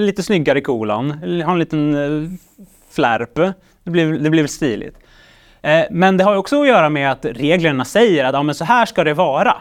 lite 0.00 0.22
snyggare 0.22 0.60
kolon, 0.60 1.10
ha 1.44 1.52
en 1.52 1.58
liten 1.58 1.94
eh, 1.94 2.30
flärp. 2.90 3.34
Det 3.84 3.90
blir, 3.90 4.12
det 4.12 4.30
blir 4.30 4.46
stiligt. 4.46 4.96
Eh, 5.62 5.84
men 5.90 6.16
det 6.16 6.24
har 6.24 6.36
också 6.36 6.62
att 6.62 6.68
göra 6.68 6.88
med 6.88 7.12
att 7.12 7.24
reglerna 7.24 7.84
säger 7.84 8.24
att 8.24 8.34
ja, 8.34 8.42
men 8.42 8.54
så 8.54 8.64
här 8.64 8.86
ska 8.86 9.04
det 9.04 9.14
vara. 9.14 9.56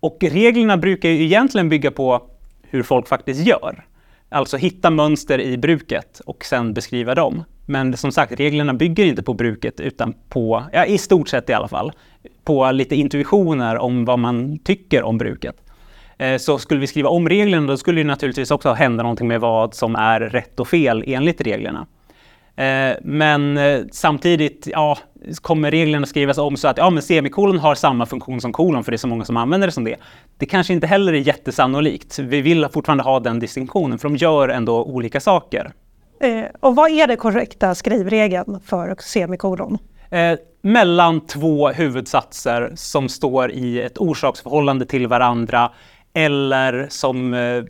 Och 0.00 0.18
reglerna 0.20 0.76
brukar 0.76 1.08
ju 1.08 1.24
egentligen 1.24 1.68
bygga 1.68 1.90
på 1.90 2.22
hur 2.62 2.82
folk 2.82 3.08
faktiskt 3.08 3.46
gör. 3.46 3.84
Alltså 4.28 4.56
hitta 4.56 4.90
mönster 4.90 5.40
i 5.40 5.58
bruket 5.58 6.20
och 6.26 6.44
sen 6.44 6.74
beskriva 6.74 7.14
dem. 7.14 7.44
Men 7.66 7.96
som 7.96 8.12
sagt, 8.12 8.32
reglerna 8.32 8.74
bygger 8.74 9.04
inte 9.04 9.22
på 9.22 9.34
bruket 9.34 9.80
utan 9.80 10.14
på, 10.28 10.64
ja, 10.72 10.86
i 10.86 10.98
stort 10.98 11.28
sett 11.28 11.50
i 11.50 11.52
alla 11.52 11.68
fall, 11.68 11.92
på 12.44 12.70
lite 12.70 12.96
intuitioner 12.96 13.78
om 13.78 14.04
vad 14.04 14.18
man 14.18 14.58
tycker 14.58 15.02
om 15.02 15.18
bruket. 15.18 15.56
Eh, 16.18 16.36
så 16.36 16.58
skulle 16.58 16.80
vi 16.80 16.86
skriva 16.86 17.08
om 17.08 17.28
reglerna, 17.28 17.66
då 17.66 17.76
skulle 17.76 18.00
det 18.00 18.06
naturligtvis 18.06 18.50
också 18.50 18.72
hända 18.72 19.02
någonting 19.02 19.28
med 19.28 19.40
vad 19.40 19.74
som 19.74 19.96
är 19.96 20.20
rätt 20.20 20.60
och 20.60 20.68
fel 20.68 21.04
enligt 21.06 21.40
reglerna. 21.40 21.86
Eh, 22.56 22.96
men 23.02 23.58
eh, 23.58 23.80
samtidigt 23.92 24.68
ja, 24.72 24.98
kommer 25.42 25.70
reglerna 25.70 26.06
skrivas 26.06 26.38
om 26.38 26.56
så 26.56 26.68
att 26.68 26.78
ja, 26.78 26.90
men 26.90 27.02
semikolon 27.02 27.58
har 27.58 27.74
samma 27.74 28.06
funktion 28.06 28.40
som 28.40 28.52
kolon 28.52 28.84
för 28.84 28.92
det 28.92 28.96
är 28.96 28.98
så 28.98 29.08
många 29.08 29.24
som 29.24 29.36
använder 29.36 29.68
det 29.68 29.72
som 29.72 29.84
det. 29.84 29.96
Det 30.38 30.46
kanske 30.46 30.72
inte 30.72 30.86
heller 30.86 31.12
är 31.12 31.16
jättesannolikt. 31.16 32.18
Vi 32.18 32.40
vill 32.40 32.66
fortfarande 32.72 33.04
ha 33.04 33.20
den 33.20 33.38
distinktionen 33.38 33.98
för 33.98 34.08
de 34.08 34.16
gör 34.16 34.48
ändå 34.48 34.84
olika 34.84 35.20
saker. 35.20 35.72
Eh, 36.20 36.44
och 36.60 36.76
vad 36.76 36.90
är 36.90 37.06
den 37.06 37.16
korrekta 37.16 37.74
skrivregeln 37.74 38.60
för 38.60 38.96
semikolon? 38.98 39.78
Eh, 40.10 40.38
mellan 40.62 41.26
två 41.26 41.68
huvudsatser 41.68 42.72
som 42.74 43.08
står 43.08 43.50
i 43.50 43.82
ett 43.82 43.98
orsaksförhållande 43.98 44.86
till 44.86 45.06
varandra 45.06 45.72
eller 46.12 46.86
som 46.90 47.34
eh, 47.34 47.64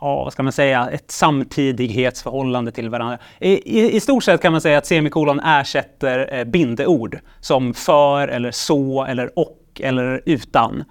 ja, 0.00 0.24
vad 0.24 0.32
ska 0.32 0.42
man 0.42 0.52
säga, 0.52 0.88
ett 0.92 1.10
samtidighetsförhållande 1.10 2.72
till 2.72 2.90
varandra. 2.90 3.18
I, 3.40 3.78
i, 3.80 3.96
I, 3.96 4.00
stort 4.00 4.24
sett 4.24 4.42
kan 4.42 4.52
man 4.52 4.60
säga 4.60 4.78
att 4.78 4.86
semikolon 4.86 5.40
ersätter 5.40 6.38
eh, 6.38 6.44
bindeord 6.44 7.18
som 7.40 7.74
för 7.74 8.28
eller 8.28 8.50
så 8.50 9.04
eller 9.04 9.38
och 9.38 9.80
eller 9.80 10.22
utan. 10.26 10.84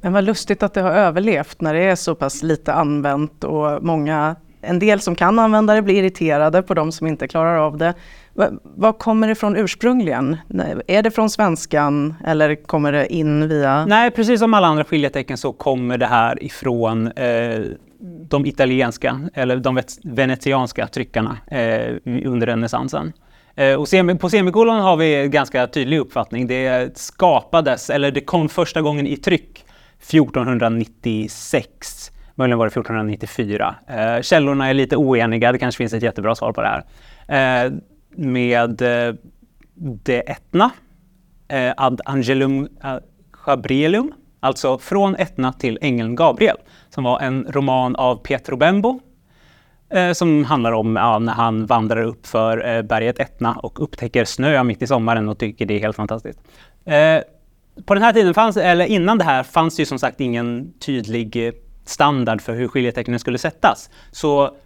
Men 0.00 0.12
vad 0.12 0.24
lustigt 0.24 0.62
att 0.62 0.74
det 0.74 0.80
har 0.80 0.90
överlevt 0.90 1.60
när 1.60 1.74
det 1.74 1.80
är 1.80 1.96
så 1.96 2.14
pass 2.14 2.42
lite 2.42 2.72
använt 2.72 3.44
och 3.44 3.84
många, 3.84 4.36
en 4.60 4.78
del 4.78 5.00
som 5.00 5.14
kan 5.14 5.38
använda 5.38 5.74
det 5.74 5.82
blir 5.82 5.94
irriterade 5.94 6.62
på 6.62 6.74
de 6.74 6.92
som 6.92 7.06
inte 7.06 7.28
klarar 7.28 7.56
av 7.56 7.78
det. 7.78 7.94
Vad 8.62 8.98
kommer 8.98 9.26
det 9.26 9.32
ifrån 9.32 9.56
ursprungligen? 9.56 10.36
Är 10.86 11.02
det 11.02 11.10
från 11.10 11.30
svenskan 11.30 12.14
eller 12.26 12.54
kommer 12.54 12.92
det 12.92 13.12
in 13.14 13.48
via? 13.48 13.86
Nej, 13.86 14.10
precis 14.10 14.40
som 14.40 14.54
alla 14.54 14.66
andra 14.66 14.84
skiljetecken 14.84 15.38
så 15.38 15.52
kommer 15.52 15.98
det 15.98 16.06
här 16.06 16.44
ifrån 16.44 17.06
eh, 17.06 17.60
de 18.04 18.46
italienska 18.46 19.20
eller 19.34 19.56
de 19.56 19.80
venetianska 20.04 20.86
tryckarna 20.86 21.38
eh, 21.46 21.96
under 22.04 22.46
renässansen. 22.46 23.12
Eh, 23.54 23.74
och 23.74 23.88
semi, 23.88 24.14
på 24.14 24.30
semikolon 24.30 24.80
har 24.80 24.96
vi 24.96 25.14
en 25.14 25.30
ganska 25.30 25.66
tydlig 25.66 25.98
uppfattning. 25.98 26.46
Det 26.46 26.98
skapades, 26.98 27.90
eller 27.90 28.10
det 28.10 28.20
kom 28.20 28.48
första 28.48 28.82
gången 28.82 29.06
i 29.06 29.16
tryck 29.16 29.64
1496. 29.98 32.10
Möjligen 32.34 32.58
var 32.58 32.66
det 32.66 32.70
1494. 32.70 33.74
Eh, 33.88 34.20
källorna 34.22 34.68
är 34.68 34.74
lite 34.74 34.96
oeniga, 34.96 35.52
det 35.52 35.58
kanske 35.58 35.78
finns 35.78 35.92
ett 35.92 36.02
jättebra 36.02 36.34
svar 36.34 36.52
på 36.52 36.62
det 36.62 36.68
här. 36.68 36.84
Eh, 37.66 37.72
med 38.16 38.82
eh, 38.82 39.14
De 39.74 40.22
Etna, 40.26 40.70
eh, 41.48 41.72
Ad 41.76 42.00
Angelum 42.04 42.68
eh, 42.84 42.96
Gabrielum, 43.46 44.12
alltså 44.44 44.78
Från 44.78 45.16
Etna 45.16 45.52
till 45.52 45.78
ängeln 45.80 46.16
Gabriel 46.16 46.56
som 46.90 47.04
var 47.04 47.20
en 47.20 47.46
roman 47.48 47.96
av 47.96 48.16
Pietro 48.16 48.56
Bembo 48.56 49.00
eh, 49.90 50.12
som 50.12 50.44
handlar 50.44 50.72
om 50.72 50.96
ja, 50.96 51.18
när 51.18 51.32
han 51.32 51.66
vandrar 51.66 52.02
upp 52.02 52.26
för 52.26 52.76
eh, 52.76 52.82
berget 52.82 53.18
Etna 53.18 53.52
och 53.52 53.82
upptäcker 53.82 54.24
snö 54.24 54.64
mitt 54.64 54.82
i 54.82 54.86
sommaren 54.86 55.28
och 55.28 55.38
tycker 55.38 55.66
det 55.66 55.74
är 55.74 55.80
helt 55.80 55.96
fantastiskt. 55.96 56.38
Eh, 56.84 57.20
på 57.84 57.94
den 57.94 58.02
här 58.02 58.12
tiden, 58.12 58.34
fanns, 58.34 58.56
eller 58.56 58.86
innan 58.86 59.18
det 59.18 59.24
här, 59.24 59.42
fanns 59.42 59.76
det 59.76 59.82
ju 59.82 59.86
som 59.86 59.98
sagt 59.98 60.20
ingen 60.20 60.72
tydlig 60.78 61.46
eh, 61.46 61.52
standard 61.84 62.40
för 62.40 62.54
hur 62.54 62.68
skiljetecknen 62.68 63.18
skulle 63.18 63.38
sättas. 63.38 63.90
Så 64.10 64.56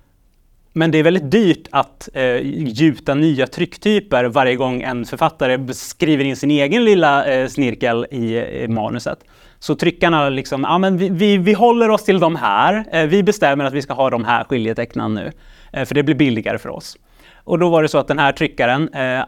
men 0.72 0.90
det 0.90 0.98
är 0.98 1.02
väldigt 1.02 1.30
dyrt 1.30 1.68
att 1.70 2.08
eh, 2.14 2.36
gjuta 2.68 3.14
nya 3.14 3.46
trycktyper 3.46 4.24
varje 4.24 4.56
gång 4.56 4.82
en 4.82 5.04
författare 5.04 5.74
skriver 5.74 6.24
in 6.24 6.36
sin 6.36 6.50
egen 6.50 6.84
lilla 6.84 7.26
eh, 7.26 7.48
snirkel 7.48 8.06
i, 8.10 8.38
i 8.38 8.68
manuset. 8.68 9.18
Så 9.60 9.74
tryckarna 9.74 10.28
liksom, 10.28 10.62
ja 10.62 10.78
men 10.78 10.96
vi, 10.96 11.08
vi, 11.08 11.38
vi 11.38 11.52
håller 11.52 11.88
oss 11.88 12.04
till 12.04 12.20
de 12.20 12.36
här. 12.36 12.84
Eh, 12.92 13.06
vi 13.06 13.22
bestämmer 13.22 13.64
att 13.64 13.72
vi 13.72 13.82
ska 13.82 13.92
ha 13.92 14.10
de 14.10 14.24
här 14.24 14.44
skiljetecknen 14.44 15.14
nu. 15.14 15.32
Eh, 15.72 15.84
för 15.84 15.94
det 15.94 16.02
blir 16.02 16.14
billigare 16.14 16.58
för 16.58 16.68
oss. 16.68 16.96
Och 17.44 17.58
då 17.58 17.68
var 17.68 17.82
det 17.82 17.88
så 17.88 17.98
att 17.98 18.08
den 18.08 18.18
här 18.18 18.32
tryckaren, 18.32 18.88
eh, 18.88 19.24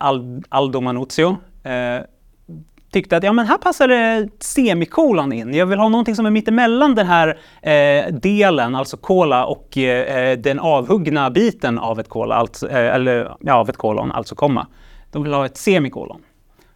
Aldo 0.49 0.81
Manuzio, 0.81 1.37
tyckte 2.93 3.16
att 3.16 3.23
ja, 3.23 3.33
men 3.33 3.47
här 3.47 3.59
passar 3.59 3.88
det 3.88 4.29
semikolon 4.40 5.33
in. 5.33 5.55
Jag 5.55 5.66
vill 5.66 5.79
ha 5.79 5.88
någonting 5.88 6.14
som 6.14 6.27
är 6.27 6.31
mittemellan 6.31 6.95
den 6.95 7.07
här 7.07 7.38
eh, 7.62 8.14
delen, 8.14 8.75
alltså 8.75 8.97
kola, 8.97 9.45
och 9.45 9.79
eh, 9.79 10.38
den 10.38 10.61
avhuggna 10.61 11.31
biten 11.31 11.79
av 11.79 12.01
ett 12.01 12.09
kola, 12.09 12.35
alltså, 12.35 12.69
eh, 12.69 12.95
eller 12.95 13.37
ja, 13.40 13.55
av 13.55 13.69
ett 13.69 13.77
kolon, 13.77 14.12
alltså 14.12 14.35
komma. 14.35 14.66
De 15.12 15.23
vill 15.23 15.33
ha 15.33 15.47
ett 15.47 15.57
semikolon. 15.57 16.23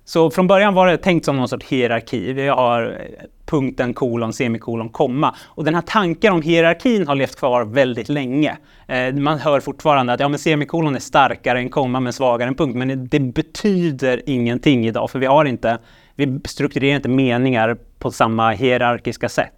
Så 0.04 0.30
från 0.30 0.46
början 0.46 0.74
var 0.74 0.86
det 0.86 0.96
tänkt 0.96 1.24
som 1.24 1.36
någon 1.36 1.48
sorts 1.48 1.66
hierarki. 1.66 2.32
Vi 2.32 2.48
har 2.48 2.82
eh, 2.82 3.26
punkten, 3.46 3.94
kolon, 3.94 4.32
semikolon, 4.32 4.88
komma. 4.88 5.34
Och 5.44 5.64
den 5.64 5.74
här 5.74 5.82
tanken 5.82 6.32
om 6.32 6.42
hierarkin 6.42 7.06
har 7.06 7.14
levt 7.14 7.36
kvar 7.36 7.64
väldigt 7.64 8.08
länge. 8.08 8.56
Eh, 8.86 9.14
man 9.14 9.38
hör 9.38 9.60
fortfarande 9.60 10.12
att 10.12 10.20
ja, 10.20 10.28
men 10.28 10.38
semikolon 10.38 10.96
är 10.96 11.00
starkare 11.00 11.58
än 11.58 11.68
komma 11.68 12.00
men 12.00 12.12
svagare 12.12 12.48
än 12.48 12.54
punkt. 12.54 12.76
Men 12.76 13.08
det 13.08 13.20
betyder 13.20 14.22
ingenting 14.26 14.86
idag 14.86 15.10
för 15.10 15.18
vi 15.18 15.26
har 15.26 15.44
inte, 15.44 15.78
vi 16.14 16.40
strukturerar 16.44 16.96
inte 16.96 17.08
meningar 17.08 17.76
på 17.98 18.10
samma 18.10 18.50
hierarkiska 18.50 19.28
sätt. 19.28 19.52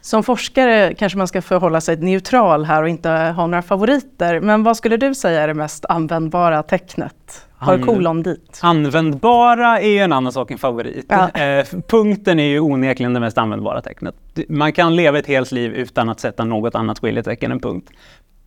Som 0.00 0.22
forskare 0.22 0.94
kanske 0.94 1.18
man 1.18 1.28
ska 1.28 1.42
förhålla 1.42 1.80
sig 1.80 1.96
neutral 1.96 2.64
här 2.64 2.82
och 2.82 2.88
inte 2.88 3.10
ha 3.10 3.46
några 3.46 3.62
favoriter. 3.62 4.40
Men 4.40 4.62
vad 4.62 4.76
skulle 4.76 4.96
du 4.96 5.14
säga 5.14 5.42
är 5.42 5.48
det 5.48 5.54
mest 5.54 5.84
användbara 5.84 6.62
tecknet? 6.62 7.46
Har 7.62 7.78
kolon 7.78 8.22
dit? 8.22 8.60
Användbara 8.62 9.80
är 9.80 9.88
ju 9.88 9.98
en 9.98 10.12
annan 10.12 10.32
sak 10.32 10.50
än 10.50 10.58
favorit. 10.58 11.06
Ja. 11.08 11.28
Eh, 11.42 11.66
punkten 11.88 12.40
är 12.40 12.44
ju 12.44 12.60
onekligen 12.60 13.14
det 13.14 13.20
mest 13.20 13.38
användbara 13.38 13.80
tecknet. 13.80 14.14
Man 14.48 14.72
kan 14.72 14.96
leva 14.96 15.18
ett 15.18 15.26
helt 15.26 15.52
liv 15.52 15.72
utan 15.72 16.08
att 16.08 16.20
sätta 16.20 16.44
något 16.44 16.74
annat 16.74 16.98
skiljetecken 16.98 17.52
än 17.52 17.60
punkt. 17.60 17.90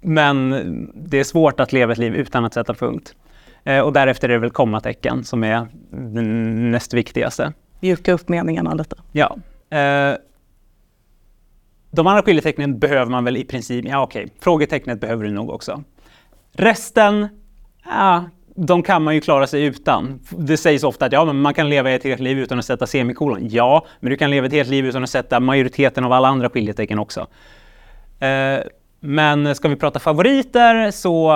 Men 0.02 0.50
det 0.96 1.20
är 1.20 1.24
svårt 1.24 1.60
att 1.60 1.74
leva 1.74 1.92
ett 1.92 1.98
liv 1.98 2.16
utan 2.16 2.46
att 2.46 2.54
sätta 2.54 2.74
punkt. 2.74 3.16
Eh, 3.64 3.80
och 3.80 3.94
därefter 3.94 4.30
är 4.30 4.34
det 4.34 4.40
väl 4.40 4.50
kommatecken 4.50 5.24
som 5.24 5.44
är 5.44 5.68
det 5.90 6.22
näst 6.22 6.94
viktigaste. 6.94 7.54
Mjuka 7.80 8.14
upp 8.14 8.30
meningarna 8.30 8.74
lite. 8.74 8.96
Ja. 9.12 9.38
Eh, 9.78 10.16
de 11.92 12.08
andra 12.08 12.22
skiljetecknen 12.22 12.80
behöver 12.80 13.12
man 13.12 13.24
väl 13.24 13.38
i 13.38 13.44
princip, 13.44 13.86
ja 13.86 14.04
okej, 14.04 14.24
okay. 14.26 14.36
frågetecknet 14.40 15.02
behöver 15.02 15.24
du 15.24 15.32
nog 15.32 15.50
också. 15.50 15.84
Resten, 16.52 17.28
ja, 17.86 18.24
de 18.56 18.84
kan 18.84 19.04
man 19.04 19.16
ju 19.16 19.22
klara 19.22 19.48
sig 19.48 19.64
utan. 19.64 20.20
Det 20.30 20.58
sägs 20.58 20.84
ofta 20.84 21.06
att 21.06 21.12
ja, 21.12 21.26
men 21.26 21.42
man 21.42 21.54
kan 21.54 21.70
leva 21.70 21.92
ett 21.92 22.04
helt 22.04 22.22
liv 22.22 22.40
utan 22.40 22.60
att 22.60 22.66
sätta 22.66 22.88
semikolon. 22.88 23.48
Ja, 23.50 23.86
men 24.00 24.10
du 24.10 24.18
kan 24.18 24.32
leva 24.32 24.48
ett 24.48 24.54
helt 24.54 24.70
liv 24.70 24.86
utan 24.86 25.04
att 25.04 25.10
sätta 25.10 25.40
majoriteten 25.40 26.04
av 26.04 26.12
alla 26.12 26.28
andra 26.28 26.50
skiljetecken 26.50 27.00
också. 27.00 27.28
Eh, 28.20 28.60
Men 29.00 29.56
ska 29.56 29.68
vi 29.68 29.76
prata 29.76 30.00
favoriter 30.00 30.92
så 30.92 31.34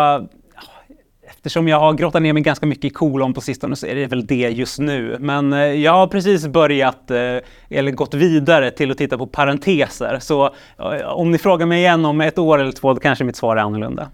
Eftersom 1.32 1.68
jag 1.68 1.80
har 1.80 1.94
grottat 1.94 2.22
ner 2.22 2.34
mig 2.34 2.44
ganska 2.44 2.66
mycket 2.66 2.86
i 2.86 2.90
kolon 2.90 3.34
på 3.34 3.42
sistone 3.42 3.76
så 3.76 3.88
är 3.88 3.96
det 3.96 4.08
väl 4.08 4.26
det 4.26 4.50
just 4.50 4.80
nu. 4.80 5.18
Men 5.20 5.54
eh, 5.54 5.60
jag 5.60 5.92
har 5.92 6.08
precis 6.08 6.48
börjat, 6.48 7.12
eh, 7.12 7.38
eller 7.70 7.92
gått 7.92 8.14
vidare 8.14 8.72
till 8.72 8.92
att 8.92 8.98
titta 8.98 9.18
på 9.18 9.28
parenteser. 9.28 10.20
Så 10.20 10.46
eh, 10.80 11.08
om 11.08 11.32
ni 11.32 11.38
frågar 11.38 11.66
mig 11.66 11.80
igen 11.80 12.06
om 12.06 12.22
ett 12.22 12.38
år 12.38 12.60
eller 12.60 12.72
två, 12.72 12.94
då 12.94 13.00
kanske 13.00 13.24
mitt 13.24 13.36
svar 13.36 13.58
är 13.58 13.62
annorlunda. 13.62 14.10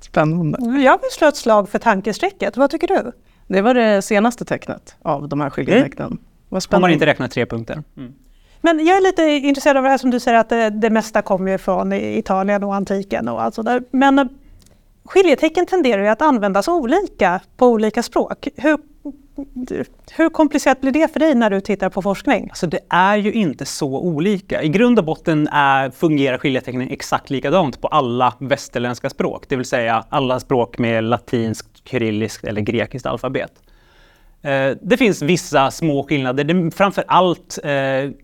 Spännande. 0.00 0.80
Jag 0.80 1.00
vill 1.00 1.10
slå 1.10 1.28
ett 1.28 1.36
slag 1.36 1.68
för 1.68 1.78
tankestrecket. 1.78 2.56
Vad 2.56 2.70
tycker 2.70 2.86
du? 2.86 3.12
Det 3.46 3.62
var 3.62 3.74
det 3.74 4.02
senaste 4.02 4.44
tecknet 4.44 4.96
av 5.02 5.28
de 5.28 5.40
här 5.40 5.50
skiljetecknen. 5.50 6.06
Mm. 6.06 6.18
Vad 6.48 6.62
spännande. 6.62 6.84
Om 6.84 6.88
man 6.88 6.92
inte 6.92 7.06
räknar 7.06 7.28
tre 7.28 7.46
punkter. 7.46 7.82
Mm. 7.96 8.12
Men 8.60 8.86
jag 8.86 8.96
är 8.96 9.00
lite 9.00 9.22
intresserad 9.22 9.76
av 9.76 9.82
det 9.82 9.88
här 9.88 9.98
som 9.98 10.10
du 10.10 10.20
säger 10.20 10.38
att 10.38 10.48
det, 10.48 10.70
det 10.70 10.90
mesta 10.90 11.22
kommer 11.22 11.52
ju 11.52 11.58
från 11.58 11.92
Italien 11.92 12.64
och 12.64 12.74
antiken 12.74 13.28
och 13.28 13.42
allt 13.42 13.54
sådär. 13.54 13.82
Men 13.90 14.28
skiljetecken 15.04 15.66
tenderar 15.66 16.02
ju 16.02 16.08
att 16.08 16.22
användas 16.22 16.68
olika 16.68 17.40
på 17.56 17.66
olika 17.66 18.02
språk. 18.02 18.48
Hur, 18.56 18.78
hur 20.16 20.28
komplicerat 20.28 20.80
blir 20.80 20.92
det 20.92 21.12
för 21.12 21.20
dig 21.20 21.34
när 21.34 21.50
du 21.50 21.60
tittar 21.60 21.90
på 21.90 22.02
forskning? 22.02 22.46
Alltså 22.50 22.66
det 22.66 22.80
är 22.88 23.16
ju 23.16 23.32
inte 23.32 23.64
så 23.64 23.98
olika. 23.98 24.62
I 24.62 24.68
grund 24.68 24.98
och 24.98 25.04
botten 25.04 25.48
är, 25.48 25.90
fungerar 25.90 26.38
skiljetecknen 26.38 26.90
exakt 26.90 27.30
likadant 27.30 27.80
på 27.80 27.88
alla 27.88 28.34
västerländska 28.38 29.10
språk, 29.10 29.44
det 29.48 29.56
vill 29.56 29.66
säga 29.66 30.04
alla 30.08 30.40
språk 30.40 30.78
med 30.78 31.04
latinskt, 31.04 31.88
kyrilliskt 31.88 32.44
eller 32.44 32.60
grekiskt 32.60 33.06
alfabet. 33.06 33.52
Eh, 34.42 34.70
det 34.82 34.96
finns 34.96 35.22
vissa 35.22 35.70
små 35.70 36.04
skillnader, 36.04 36.70
framför 36.70 37.04
allt 37.08 37.58
eh, 37.64 37.70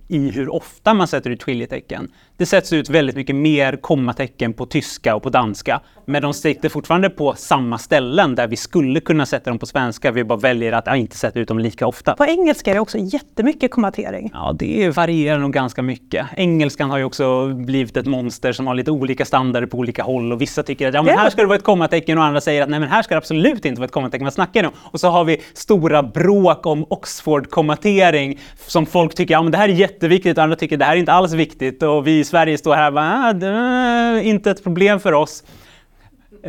i 0.09 0.31
hur 0.35 0.55
ofta 0.55 0.95
man 0.95 1.09
sätter 1.09 1.31
ut 1.31 1.43
skiljetecken. 1.43 2.11
Det 2.37 2.47
sätts 2.47 2.73
ut 2.73 2.91
väldigt 2.91 3.17
mycket 3.17 3.37
mer 3.37 3.77
kommatecken 3.77 4.53
på 4.53 4.67
tyska 4.67 5.15
och 5.15 5.23
på 5.23 5.31
danska, 5.31 5.81
men 6.07 6.23
de 6.23 6.35
sitter 6.35 6.69
fortfarande 6.69 7.11
på 7.11 7.35
samma 7.35 7.79
ställen 7.79 8.35
där 8.35 8.47
vi 8.47 8.57
skulle 8.57 9.01
kunna 9.01 9.27
sätta 9.27 9.51
dem 9.51 9.59
på 9.59 9.67
svenska. 9.67 10.13
Vi 10.13 10.25
bara 10.25 10.39
väljer 10.39 10.73
att 10.73 10.87
ja, 10.87 10.97
inte 10.97 11.17
sätta 11.17 11.41
ut 11.41 11.49
dem 11.49 11.59
lika 11.59 11.87
ofta. 11.87 12.17
På 12.17 12.25
engelska 12.25 12.71
är 12.71 12.75
det 12.75 12.81
också 12.81 12.99
jättemycket 12.99 13.71
kommatering. 13.71 14.31
Ja, 14.35 14.55
det 14.59 14.91
varierar 14.97 15.39
nog 15.39 15.53
ganska 15.53 15.83
mycket. 15.83 16.27
Engelskan 16.37 16.91
har 16.91 16.99
ju 16.99 17.05
också 17.05 17.49
blivit 17.49 17.97
ett 17.97 18.07
monster 18.07 18.53
som 18.53 18.67
har 18.67 18.75
lite 18.75 18.91
olika 18.91 19.25
standarder 19.25 19.67
på 19.67 19.79
olika 19.79 20.03
håll 20.03 20.33
och 20.33 20.41
vissa 20.41 20.63
tycker 20.63 20.89
att 20.89 20.95
ja, 20.95 21.03
men 21.03 21.19
här 21.19 21.31
ska 21.31 21.41
det 21.41 21.49
vara 21.49 21.59
ett 21.59 21.65
kommatecken 21.65 22.19
och 22.19 22.25
andra 22.25 22.41
säger 22.41 22.63
att 22.63 22.69
nej, 22.69 22.81
men 22.81 22.89
här 22.89 23.03
ska 23.03 23.15
det 23.15 23.19
absolut 23.19 23.65
inte 23.65 23.81
vara 23.81 23.87
ett 23.87 23.93
kommatecken. 23.93 24.25
Vad 24.25 24.35
snackar 24.35 24.63
ni 24.63 24.69
om? 24.69 24.75
Och 24.79 25.01
så 25.01 25.09
har 25.09 25.25
vi 25.25 25.43
stora 25.55 26.03
bråk 26.03 26.67
om 26.67 26.87
Oxford-kommatering 26.91 28.39
som 28.67 28.87
folk 28.87 29.15
tycker 29.15 29.35
ja, 29.35 29.43
men 29.43 29.53
det 29.53 29.59
här 29.59 29.69
är 29.69 29.73
jätteviktigt 29.73 30.39
och 30.39 30.45
andra 30.45 30.57
tycker 30.57 30.77
det 30.77 30.85
här 30.85 30.93
är 30.93 31.01
inte 31.01 31.13
alls 31.13 31.33
viktigt 31.33 31.83
och 31.83 32.07
vi 32.07 32.24
i 32.25 32.27
Sverige 32.27 32.59
står 32.59 32.75
här 32.75 32.87
och 32.87 32.95
bara, 32.95 33.29
ah, 33.29 33.33
det 33.33 33.47
är 33.47 34.21
inte 34.21 34.51
ett 34.51 34.65
problem 34.65 35.01
för 35.01 35.13
oss. 35.13 35.45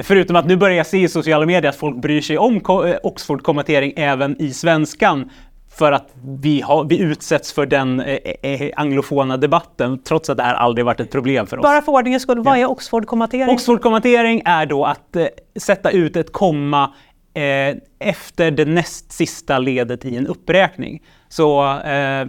Förutom 0.04 0.36
att 0.36 0.46
nu 0.46 0.56
börjar 0.56 0.78
jag 0.78 0.88
se 0.88 0.98
i 0.98 1.08
sociala 1.08 1.46
medier 1.46 1.70
att 1.70 1.76
folk 1.76 1.96
bryr 1.96 2.22
sig 2.22 2.38
om 2.38 2.56
eh, 2.56 2.96
Oxford-kommatering 3.04 3.94
även 3.96 4.42
i 4.42 4.54
svenskan 4.54 5.30
för 5.78 5.92
att 5.92 6.14
vi, 6.42 6.62
har, 6.62 6.84
vi 6.84 7.00
utsätts 7.00 7.54
för 7.54 7.66
den 7.66 8.00
eh, 8.00 8.18
eh, 8.42 8.72
anglofona 8.76 9.38
debatten 9.38 10.04
trots 10.04 10.30
att 10.30 10.38
det 10.38 10.44
här 10.44 10.54
aldrig 10.54 10.86
varit 10.86 11.00
ett 11.00 11.12
problem 11.12 11.48
för 11.48 11.58
oss. 11.58 11.64
Bara 11.64 11.82
för 11.82 11.92
ordningens 11.92 12.24
skull, 12.24 12.44
vad 12.44 12.58
är 12.58 12.66
Oxford-kommatering? 12.66 13.56
Oxford-kommatering 13.56 14.42
är 14.46 14.66
då 14.66 14.86
att 14.86 15.16
eh, 15.16 15.26
sätta 15.60 15.92
ut 15.92 16.16
ett 16.16 16.32
komma 16.32 16.94
eh, 17.34 17.78
efter 18.00 18.52
det 18.52 18.66
näst 18.66 19.12
sista 19.12 19.60
ledet 19.60 20.06
i 20.06 20.16
en 20.16 20.28
uppräkning. 20.28 21.04
Så 21.30 21.78
eh, 21.80 22.28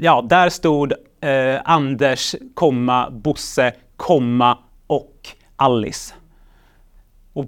ja, 0.00 0.26
där 0.28 0.48
stod 0.48 0.92
eh, 1.20 1.60
Anders, 1.64 2.34
komma, 2.54 3.10
Bosse, 3.10 3.72
komma 3.96 4.58
och 4.86 5.28
Alice. 5.56 6.14
Och 7.32 7.46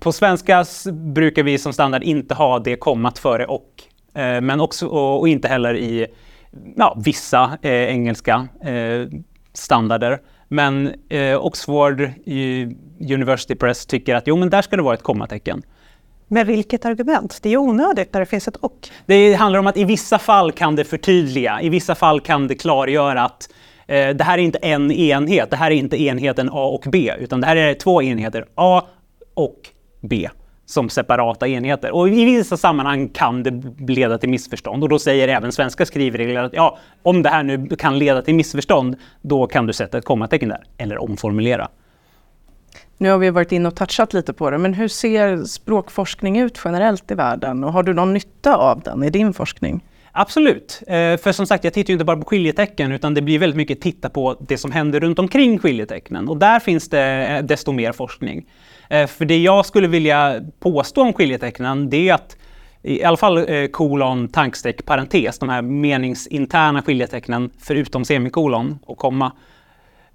på 0.00 0.12
svenska 0.12 0.64
brukar 0.92 1.42
vi 1.42 1.58
som 1.58 1.72
standard 1.72 2.02
inte 2.02 2.34
ha 2.34 2.58
det 2.58 2.76
kommat 2.76 3.18
före 3.18 3.46
och. 3.46 3.82
Eh, 4.14 4.40
men 4.40 4.60
också, 4.60 4.86
och, 4.86 5.20
och, 5.20 5.28
inte 5.28 5.48
heller 5.48 5.76
i 5.76 6.06
ja, 6.76 6.98
vissa 7.04 7.58
eh, 7.62 7.72
engelska 7.72 8.48
eh, 8.64 9.08
standarder. 9.52 10.20
Men 10.48 10.94
eh, 11.08 11.44
Oxford 11.44 12.00
eh, 12.00 12.68
University 13.14 13.54
Press 13.54 13.86
tycker 13.86 14.14
att 14.14 14.26
jo, 14.26 14.36
men 14.36 14.50
där 14.50 14.62
ska 14.62 14.76
det 14.76 14.82
vara 14.82 14.94
ett 14.94 15.02
kommatecken. 15.02 15.62
Med 16.28 16.46
vilket 16.46 16.84
argument? 16.84 17.38
Det 17.42 17.52
är 17.52 17.56
onödigt 17.56 18.12
när 18.12 18.20
det 18.20 18.26
finns 18.26 18.48
ett 18.48 18.56
och. 18.56 18.88
Det 19.06 19.34
handlar 19.34 19.60
om 19.60 19.66
att 19.66 19.76
i 19.76 19.84
vissa 19.84 20.18
fall 20.18 20.52
kan 20.52 20.76
det 20.76 20.84
förtydliga, 20.84 21.60
i 21.62 21.68
vissa 21.68 21.94
fall 21.94 22.20
kan 22.20 22.48
det 22.48 22.54
klargöra 22.54 23.22
att 23.22 23.48
eh, 23.86 24.08
det 24.08 24.24
här 24.24 24.38
är 24.38 24.42
inte 24.42 24.58
en 24.58 24.92
enhet, 24.92 25.50
det 25.50 25.56
här 25.56 25.70
är 25.70 25.74
inte 25.74 26.02
enheten 26.02 26.48
A 26.52 26.66
och 26.66 26.84
B, 26.92 27.12
utan 27.18 27.40
det 27.40 27.46
här 27.46 27.56
är 27.56 27.74
två 27.74 28.02
enheter, 28.02 28.46
A 28.54 28.82
och 29.34 29.60
B 30.00 30.28
som 30.66 30.88
separata 30.88 31.48
enheter. 31.48 31.90
Och 31.90 32.08
i 32.08 32.24
vissa 32.24 32.56
sammanhang 32.56 33.08
kan 33.08 33.42
det 33.42 33.62
leda 33.94 34.18
till 34.18 34.28
missförstånd 34.28 34.82
och 34.82 34.88
då 34.88 34.98
säger 34.98 35.28
även 35.28 35.52
svenska 35.52 35.86
skrivregler 35.86 36.42
att 36.42 36.52
ja, 36.52 36.78
om 37.02 37.22
det 37.22 37.28
här 37.28 37.42
nu 37.42 37.68
kan 37.78 37.98
leda 37.98 38.22
till 38.22 38.34
missförstånd, 38.34 38.96
då 39.22 39.46
kan 39.46 39.66
du 39.66 39.72
sätta 39.72 39.98
ett 39.98 40.04
kommatecken 40.04 40.48
där 40.48 40.64
eller 40.78 40.98
omformulera. 40.98 41.68
Nu 42.98 43.10
har 43.10 43.18
vi 43.18 43.30
varit 43.30 43.52
inne 43.52 43.68
och 43.68 43.76
touchat 43.76 44.14
lite 44.14 44.32
på 44.32 44.50
det, 44.50 44.58
men 44.58 44.74
hur 44.74 44.88
ser 44.88 45.44
språkforskning 45.44 46.38
ut 46.38 46.60
generellt 46.64 47.10
i 47.10 47.14
världen 47.14 47.64
och 47.64 47.72
har 47.72 47.82
du 47.82 47.94
någon 47.94 48.12
nytta 48.12 48.56
av 48.56 48.80
den 48.80 49.02
i 49.02 49.10
din 49.10 49.32
forskning? 49.32 49.84
Absolut, 50.12 50.82
eh, 50.86 51.16
för 51.16 51.32
som 51.32 51.46
sagt 51.46 51.64
jag 51.64 51.72
tittar 51.72 51.90
ju 51.90 51.92
inte 51.92 52.04
bara 52.04 52.16
på 52.16 52.24
skiljetecken 52.24 52.92
utan 52.92 53.14
det 53.14 53.22
blir 53.22 53.38
väldigt 53.38 53.56
mycket 53.56 53.80
titta 53.80 54.08
på 54.08 54.36
det 54.40 54.58
som 54.58 54.72
händer 54.72 55.00
runt 55.00 55.18
omkring 55.18 55.58
skiljetecknen 55.58 56.28
och 56.28 56.36
där 56.36 56.60
finns 56.60 56.88
det 56.88 57.26
eh, 57.26 57.42
desto 57.44 57.72
mer 57.72 57.92
forskning. 57.92 58.46
Eh, 58.90 59.06
för 59.06 59.24
det 59.24 59.38
jag 59.38 59.66
skulle 59.66 59.88
vilja 59.88 60.40
påstå 60.60 61.02
om 61.02 61.12
skiljetecknen 61.12 61.90
det 61.90 62.08
är 62.08 62.14
att 62.14 62.36
i 62.82 63.04
alla 63.04 63.16
fall 63.16 63.46
kolon, 63.72 64.28
tankstreck, 64.28 64.84
parentes, 64.84 65.38
de 65.38 65.48
här 65.48 65.62
meningsinterna 65.62 66.82
skiljetecknen 66.82 67.50
förutom 67.58 68.04
semikolon 68.04 68.78
och 68.82 68.98
komma, 68.98 69.32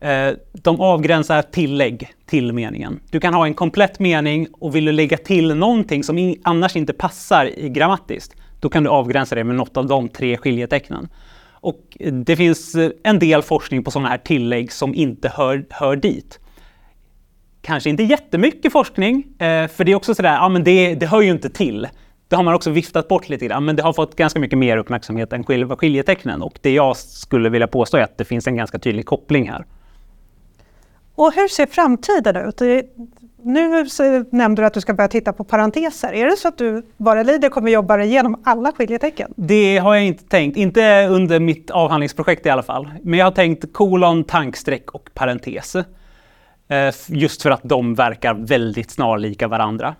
Eh, 0.02 0.34
de 0.54 0.82
avgränsar 0.82 1.42
tillägg 1.42 2.10
till 2.26 2.54
meningen. 2.54 3.00
Du 3.10 3.20
kan 3.20 3.34
ha 3.34 3.46
en 3.46 3.54
komplett 3.54 4.00
mening 4.00 4.48
och 4.54 4.76
vill 4.76 4.86
du 4.86 4.92
lägga 4.92 5.18
till 5.18 5.56
någonting 5.56 6.04
som 6.04 6.36
annars 6.44 6.76
inte 6.76 6.94
passar 6.94 7.60
i 7.60 7.70
grammatiskt, 7.70 8.36
då 8.60 8.70
kan 8.70 8.84
du 8.84 8.90
avgränsa 8.90 9.36
det 9.36 9.44
med 9.44 9.56
något 9.56 9.78
av 9.78 9.88
de 9.88 10.10
tre 10.10 10.38
skiljetecknen. 10.38 11.10
Och 11.52 11.98
eh, 12.00 12.14
det 12.14 12.36
finns 12.36 12.76
eh, 12.76 12.92
en 13.04 13.20
del 13.20 13.42
forskning 13.42 13.84
på 13.84 13.92
sådana 13.92 14.10
här 14.10 14.18
tillägg 14.18 14.72
som 14.72 14.96
inte 14.96 15.30
hör, 15.30 15.66
hör 15.70 15.96
dit. 15.96 16.40
Kanske 17.62 17.90
inte 17.90 18.04
jättemycket 18.04 18.72
forskning, 18.72 19.24
för 19.40 19.84
det 19.84 19.92
är 19.92 19.96
också 19.96 20.16
sådär, 20.16 20.34
ja 20.34 20.50
men 20.50 20.64
det, 20.64 20.96
det 20.96 21.06
hör 21.06 21.22
ju 21.22 21.32
inte 21.32 21.50
till. 21.50 21.88
Det 22.28 22.36
har 22.36 22.44
man 22.44 22.54
också 22.54 22.70
viftat 22.70 23.08
bort 23.08 23.30
lite 23.30 23.46
grann, 23.46 23.66
men 23.66 23.76
det 23.76 23.84
har 23.84 23.94
fått 23.94 24.16
ganska 24.16 24.40
mycket 24.40 24.60
mer 24.60 24.78
uppmärksamhet 24.78 25.34
än 25.34 25.44
själva 25.44 25.76
skiljetecknen. 25.76 26.42
Och 26.42 26.60
det 26.62 26.74
jag 26.74 26.98
skulle 26.98 27.50
vilja 27.50 27.68
påstå 27.68 27.98
är 27.98 28.02
att 28.02 28.18
det 28.18 28.26
finns 28.26 28.48
en 28.48 28.56
ganska 28.56 28.80
tydlig 28.80 29.06
koppling 29.06 29.50
här. 29.50 29.66
Och 31.22 31.34
hur 31.36 31.48
ser 31.48 31.66
framtiden 31.66 32.36
ut? 32.36 32.62
Nu 33.44 33.86
nämnde 34.32 34.62
du 34.62 34.66
att 34.66 34.74
du 34.74 34.82
ska 34.82 34.94
börja 34.94 35.08
titta 35.08 35.34
på 35.34 35.44
parenteser. 35.44 36.14
Är 36.14 36.26
det 36.26 36.38
så 36.38 36.48
att 36.48 36.58
du 36.58 36.86
bara 36.98 37.24
lider 37.24 37.50
kommer 37.50 37.72
jobba 37.72 38.02
igenom 38.02 38.42
alla 38.46 38.72
skiljetecken? 38.72 39.34
Det 39.36 39.78
har 39.78 39.96
jag 39.96 40.06
inte 40.06 40.24
tänkt, 40.24 40.58
inte 40.58 41.08
under 41.10 41.40
mitt 41.40 41.72
avhandlingsprojekt 41.72 42.46
i 42.46 42.50
alla 42.50 42.64
fall. 42.64 42.90
Men 43.04 43.20
jag 43.20 43.26
har 43.26 43.32
tänkt 43.32 43.74
kolon, 43.74 44.24
tankstreck 44.24 44.92
och 44.92 45.10
parentes. 45.14 45.76
Eh, 45.76 46.94
just 47.08 47.42
för 47.42 47.52
att 47.52 47.64
de 47.64 47.96
verkar 47.96 48.34
väldigt 48.34 48.92
snarlika 48.92 49.48
varandra. 49.48 49.96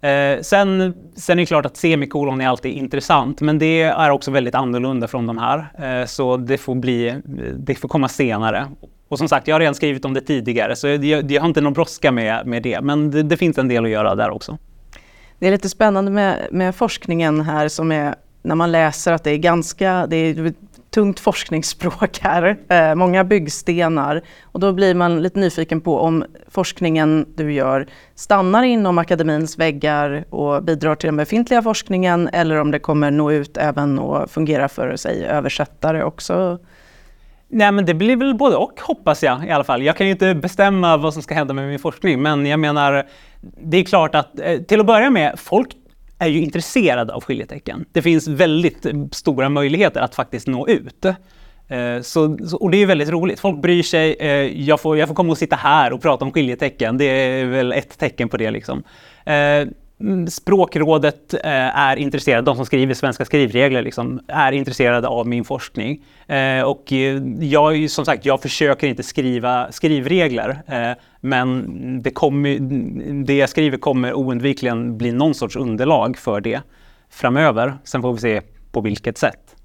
Eh, 0.00 0.40
sen, 0.40 0.94
sen 1.16 1.38
är 1.38 1.42
det 1.42 1.46
klart 1.46 1.66
att 1.66 1.76
semikolon 1.76 2.40
är 2.40 2.48
alltid 2.48 2.72
intressant, 2.72 3.40
men 3.40 3.58
det 3.58 3.82
är 3.82 4.10
också 4.10 4.30
väldigt 4.30 4.54
annorlunda 4.54 5.08
från 5.08 5.26
de 5.26 5.38
här. 5.38 5.66
Eh, 5.78 6.06
så 6.06 6.36
det 6.36 6.58
får, 6.58 6.74
bli, 6.74 7.20
det 7.58 7.74
får 7.74 7.88
komma 7.88 8.08
senare. 8.08 8.66
Och 9.10 9.18
som 9.18 9.28
sagt, 9.28 9.48
jag 9.48 9.54
har 9.54 9.60
redan 9.60 9.74
skrivit 9.74 10.04
om 10.04 10.14
det 10.14 10.20
tidigare, 10.20 10.76
så 10.76 10.88
jag, 10.88 11.32
jag 11.32 11.40
har 11.40 11.48
inte 11.48 11.60
någon 11.60 11.72
brådska 11.72 12.12
med, 12.12 12.46
med 12.46 12.62
det. 12.62 12.80
Men 12.80 13.10
det, 13.10 13.22
det, 13.22 13.36
finns 13.36 13.58
en 13.58 13.68
del 13.68 13.84
att 13.84 13.90
göra 13.90 14.14
där 14.14 14.30
också. 14.30 14.58
Det 15.38 15.46
är 15.46 15.50
lite 15.50 15.68
spännande 15.68 16.10
med, 16.10 16.48
med 16.50 16.74
forskningen 16.74 17.40
här 17.40 17.68
som 17.68 17.92
är 17.92 18.14
när 18.42 18.54
man 18.54 18.72
läser 18.72 19.12
att 19.12 19.24
det 19.24 19.30
är 19.30 19.36
ganska, 19.36 20.06
det 20.06 20.16
är 20.16 20.52
tungt 20.90 21.20
forskningsspråk 21.20 22.18
här, 22.20 22.58
eh, 22.68 22.94
många 22.94 23.24
byggstenar. 23.24 24.22
Och 24.42 24.60
då 24.60 24.72
blir 24.72 24.94
man 24.94 25.22
lite 25.22 25.40
nyfiken 25.40 25.80
på 25.80 25.98
om 25.98 26.24
forskningen 26.48 27.26
du 27.36 27.52
gör 27.52 27.86
stannar 28.14 28.62
inom 28.62 28.98
akademins 28.98 29.58
väggar 29.58 30.24
och 30.30 30.62
bidrar 30.62 30.94
till 30.94 31.06
den 31.06 31.16
befintliga 31.16 31.62
forskningen 31.62 32.28
eller 32.32 32.60
om 32.60 32.70
det 32.70 32.78
kommer 32.78 33.10
nå 33.10 33.32
ut 33.32 33.56
även 33.56 33.98
och 33.98 34.30
fungera 34.30 34.68
för 34.68 34.96
sig 34.96 35.24
översättare 35.24 36.02
också. 36.02 36.58
Nej, 37.52 37.72
men 37.72 37.84
det 37.84 37.94
blir 37.94 38.16
väl 38.16 38.34
både 38.34 38.56
och 38.56 38.80
hoppas 38.80 39.22
jag 39.22 39.46
i 39.46 39.50
alla 39.50 39.64
fall. 39.64 39.82
Jag 39.82 39.96
kan 39.96 40.06
ju 40.06 40.12
inte 40.12 40.34
bestämma 40.34 40.96
vad 40.96 41.14
som 41.14 41.22
ska 41.22 41.34
hända 41.34 41.54
med 41.54 41.68
min 41.68 41.78
forskning, 41.78 42.22
men 42.22 42.46
jag 42.46 42.60
menar, 42.60 43.06
det 43.62 43.76
är 43.76 43.84
klart 43.84 44.14
att 44.14 44.40
eh, 44.40 44.58
till 44.58 44.80
att 44.80 44.86
börja 44.86 45.10
med, 45.10 45.38
folk 45.38 45.68
är 46.18 46.28
ju 46.28 46.40
intresserade 46.40 47.14
av 47.14 47.24
skiljetecken. 47.24 47.84
Det 47.92 48.02
finns 48.02 48.28
väldigt 48.28 48.86
eh, 48.86 48.92
stora 49.12 49.48
möjligheter 49.48 50.00
att 50.00 50.14
faktiskt 50.14 50.46
nå 50.46 50.68
ut. 50.68 51.04
Eh, 51.04 52.00
så, 52.02 52.38
och 52.60 52.70
det 52.70 52.76
är 52.76 52.86
väldigt 52.86 53.08
roligt. 53.08 53.40
Folk 53.40 53.62
bryr 53.62 53.82
sig. 53.82 54.16
Jag, 54.66 54.80
får, 54.80 54.98
jag 54.98 55.08
får 55.08 55.14
komma 55.14 55.30
och 55.30 55.38
sitta 55.38 55.56
här 55.56 55.92
och 55.92 56.02
prata 56.02 56.24
om 56.24 56.32
skiljetecken. 56.32 56.98
Det 56.98 57.04
är 57.04 57.44
väl 57.44 57.72
ett 57.72 57.98
tecken 57.98 58.28
på 58.28 58.36
det. 58.36 58.50
Liksom. 58.50 58.82
Mm, 60.00 60.24
eh, 60.24 60.26
Språkrådet 60.26 61.34
är 61.42 61.96
intresserade, 61.96 62.42
de 62.42 62.56
som 62.56 62.66
skriver 62.66 62.94
svenska 62.94 63.24
skrivregler, 63.24 63.82
liksom, 63.82 64.20
är 64.28 64.52
intresserade 64.52 65.08
av 65.08 65.26
min 65.26 65.44
forskning. 65.44 66.04
Eh, 66.26 66.62
och 66.62 66.92
eh, 66.92 67.22
jag, 67.40 67.90
som 67.90 68.04
sagt, 68.04 68.24
jag 68.24 68.42
försöker 68.42 68.86
inte 68.86 69.02
skriva 69.02 69.72
skrivregler, 69.72 70.62
eh, 70.66 70.92
men 71.20 72.02
det, 72.02 72.10
kommer, 72.10 72.58
det 73.24 73.34
jag 73.34 73.48
skriver 73.48 73.78
kommer 73.78 74.14
oundvikligen 74.14 74.98
bli 74.98 75.12
någon 75.12 75.34
sorts 75.34 75.56
underlag 75.56 76.16
för 76.18 76.40
det 76.40 76.60
framöver. 77.10 77.78
Sen 77.84 78.02
får 78.02 78.12
vi 78.12 78.18
se 78.18 78.40
på 78.72 78.80
vilket 78.80 79.18
sätt. 79.18 79.56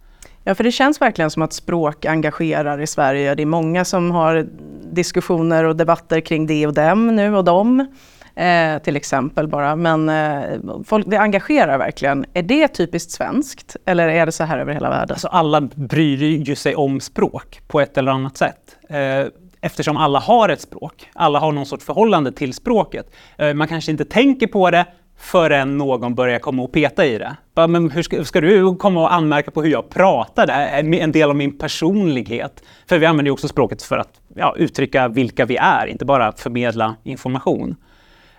Ja, 0.47 0.55
för 0.55 0.63
det 0.63 0.71
känns 0.71 1.01
verkligen 1.01 1.31
som 1.31 1.41
att 1.41 1.53
språk 1.53 2.05
engagerar 2.05 2.81
i 2.81 2.87
Sverige. 2.87 3.35
Det 3.35 3.43
är 3.43 3.45
många 3.45 3.85
som 3.85 4.11
har 4.11 4.47
diskussioner 4.91 5.63
och 5.63 5.75
debatter 5.75 6.19
kring 6.19 6.47
det 6.47 6.67
och 6.67 6.73
dem 6.73 7.15
nu 7.15 7.35
och 7.35 7.43
dem. 7.43 7.87
Eh, 8.35 8.79
till 8.81 8.95
exempel 8.95 9.47
bara. 9.47 9.75
Men 9.75 10.09
eh, 10.09 10.59
folk, 10.85 11.05
det 11.07 11.17
engagerar 11.17 11.77
verkligen. 11.77 12.25
Är 12.33 12.43
det 12.43 12.67
typiskt 12.67 13.11
svenskt 13.11 13.75
eller 13.85 14.07
är 14.07 14.25
det 14.25 14.31
så 14.31 14.43
här 14.43 14.59
över 14.59 14.73
hela 14.73 14.89
världen? 14.89 15.13
Alltså 15.13 15.27
alla 15.27 15.61
bryr 15.61 16.23
ju 16.23 16.55
sig 16.55 16.75
om 16.75 16.99
språk 16.99 17.61
på 17.67 17.81
ett 17.81 17.97
eller 17.97 18.11
annat 18.11 18.37
sätt. 18.37 18.77
Eh, 18.89 19.27
eftersom 19.61 19.97
alla 19.97 20.19
har 20.19 20.49
ett 20.49 20.61
språk. 20.61 21.09
Alla 21.13 21.39
har 21.39 21.51
någon 21.51 21.65
sorts 21.65 21.85
förhållande 21.85 22.31
till 22.31 22.53
språket. 22.53 23.11
Eh, 23.37 23.53
man 23.53 23.67
kanske 23.67 23.91
inte 23.91 24.05
tänker 24.05 24.47
på 24.47 24.71
det, 24.71 24.85
förrän 25.17 25.77
någon 25.77 26.15
börjar 26.15 26.39
komma 26.39 26.63
och 26.63 26.71
peta 26.71 27.05
i 27.05 27.17
det. 27.17 27.35
Men 27.67 27.91
hur 27.91 28.03
ska, 28.03 28.23
ska, 28.23 28.41
du 28.41 28.75
komma 28.75 29.01
och 29.01 29.13
anmärka 29.13 29.51
på 29.51 29.63
hur 29.63 29.71
jag 29.71 29.89
pratar? 29.89 30.47
Det 30.47 30.53
är 30.53 30.93
en 31.03 31.11
del 31.11 31.29
av 31.29 31.35
min 31.35 31.57
personlighet. 31.57 32.63
För 32.89 32.97
vi 32.97 33.05
använder 33.05 33.29
ju 33.29 33.33
också 33.33 33.47
språket 33.47 33.83
för 33.83 33.97
att 33.97 34.21
ja, 34.35 34.55
uttrycka 34.57 35.07
vilka 35.07 35.45
vi 35.45 35.57
är, 35.57 35.87
inte 35.87 36.05
bara 36.05 36.31
förmedla 36.31 36.95
information. 37.03 37.75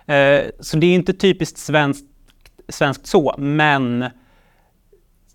Eh, 0.07 0.45
så 0.59 0.77
det 0.77 0.87
är 0.87 0.95
inte 0.95 1.13
typiskt 1.13 1.57
svenskt, 1.57 2.05
svenskt 2.69 3.07
så, 3.07 3.35
men 3.37 4.01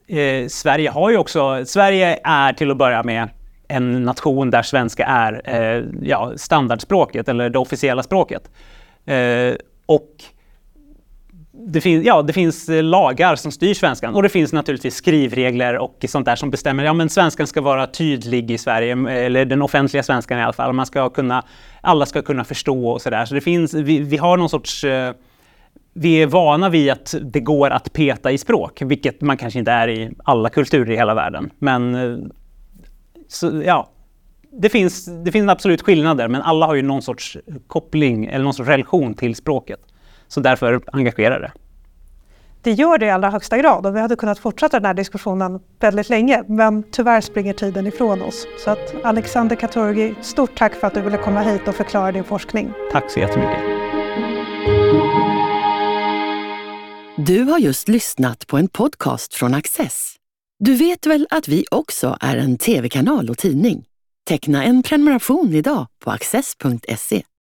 eh, 0.07 0.49
Sverige 0.49 0.91
har 0.91 1.11
ju 1.11 1.17
också, 1.17 1.65
Sverige 1.67 2.21
är 2.25 2.53
till 2.53 2.71
att 2.71 2.77
börja 2.77 3.03
med 3.03 3.29
en 3.69 4.03
nation 4.03 4.51
där 4.51 4.63
svenska 4.63 5.05
är 5.05 5.43
eh, 5.45 5.85
ja, 6.03 6.33
standardspråket 6.37 7.29
eller 7.29 7.51
det 7.51 7.59
officiella 7.59 8.03
språket. 8.03 8.51
Eh, 9.05 9.55
och 9.87 10.09
det, 11.67 11.81
fin 11.81 12.03
ja, 12.03 12.23
det 12.23 12.33
finns 12.33 12.69
eh, 12.69 12.83
lagar 12.83 13.37
som 13.37 13.53
styr 13.53 13.75
svenskan 13.75 14.15
och 14.15 14.23
det 14.23 14.29
finns 14.29 14.53
naturligtvis 14.53 14.95
skrivregler 14.95 15.79
och 15.79 16.05
sånt 16.09 16.27
där 16.27 16.37
som 16.37 16.51
bestämmer 16.51 16.85
ja 16.85 16.93
men 16.93 17.09
svenskan 17.09 17.47
ska 17.47 17.61
vara 17.61 17.87
tydlig 17.87 18.51
i 18.51 18.59
Sverige, 18.59 18.93
eller 19.11 19.45
den 19.45 19.63
offentliga 19.63 20.03
svenskan 20.03 20.39
i 20.39 20.43
alla 20.43 20.53
fall. 20.53 20.73
Man 20.73 20.87
ska 20.87 21.11
kunna, 21.11 21.45
alla 21.81 22.07
ska 22.07 22.23
kunna 22.23 22.45
förstå 22.45 22.89
och 22.89 23.03
sådär. 23.03 23.25
Så 23.25 23.35
det 23.35 23.41
finns, 23.41 23.75
vi, 23.75 23.99
vi 23.99 24.17
har 24.17 24.37
någon 24.37 24.49
sorts 24.49 24.85
eh, 24.85 25.15
vi 25.95 26.23
är 26.23 26.27
vana 26.27 26.69
vid 26.69 26.91
att 26.91 27.15
det 27.23 27.41
går 27.41 27.71
att 27.71 27.93
peta 27.93 28.33
i 28.33 28.39
språk, 28.39 28.83
vilket 28.83 29.21
man 29.21 29.37
kanske 29.37 29.59
inte 29.59 29.71
är 29.71 29.89
i 29.89 30.11
alla 30.25 30.49
kulturer 30.49 30.91
i 30.91 30.97
hela 30.97 31.15
världen. 31.15 31.51
Men 31.59 31.95
eh, 31.95 32.19
så, 33.29 33.63
ja, 33.65 33.91
det 34.53 34.69
finns, 34.69 35.05
det 35.25 35.33
finns 35.33 35.51
absolut 35.51 35.83
skillnader, 35.83 36.29
men 36.29 36.43
alla 36.43 36.67
har 36.67 36.75
ju 36.75 36.83
någon 36.83 37.03
sorts 37.03 37.39
koppling 37.67 38.25
eller 38.27 38.45
någon 38.45 38.55
sorts 38.55 38.69
relation 38.69 39.15
till 39.15 39.35
språket. 39.35 39.81
Så 40.33 40.41
därför 40.41 40.81
engagerar 40.93 41.41
det. 41.41 41.53
Det 42.63 42.73
gör 42.73 42.99
det 42.99 43.07
i 43.07 43.11
allra 43.11 43.31
högsta 43.31 43.59
grad 43.59 43.87
och 43.87 43.97
vi 43.97 44.01
hade 44.01 44.17
kunnat 44.17 44.39
fortsätta 44.39 44.81
den 44.81 44.87
här 44.87 44.95
diskussionen 44.95 45.61
väldigt 45.81 46.09
länge 46.09 46.45
men 46.49 46.83
tyvärr 46.83 47.21
springer 47.21 47.53
tiden 47.53 47.87
ifrån 47.87 48.23
oss. 48.23 48.47
Så 48.65 48.71
att 48.71 48.95
Alexander 49.05 49.57
Katurgi, 49.57 50.15
stort 50.21 50.59
tack 50.59 50.75
för 50.75 50.87
att 50.87 50.95
du 50.95 51.01
ville 51.01 51.17
komma 51.17 51.41
hit 51.41 51.69
och 51.69 51.75
förklara 51.75 52.13
din 52.13 52.25
forskning. 52.25 52.73
Tack 52.93 53.11
så 53.11 53.21
jättemycket. 53.21 53.59
Du 57.17 57.43
har 57.43 57.59
just 57.59 57.89
lyssnat 57.89 58.47
på 58.47 58.57
en 58.57 58.69
podcast 58.69 59.35
från 59.35 59.55
Access. 59.55 60.15
Du 60.59 60.75
vet 60.75 61.07
väl 61.07 61.27
att 61.31 61.49
vi 61.49 61.65
också 61.71 62.17
är 62.21 62.37
en 62.37 62.59
tv-kanal 62.59 63.31
och 63.31 63.39
tidning? 63.39 63.85
Teckna 64.29 64.65
en 64.65 64.83
prenumeration 64.83 65.55
idag 65.55 65.87
på 66.05 66.11
access.se. 66.11 67.23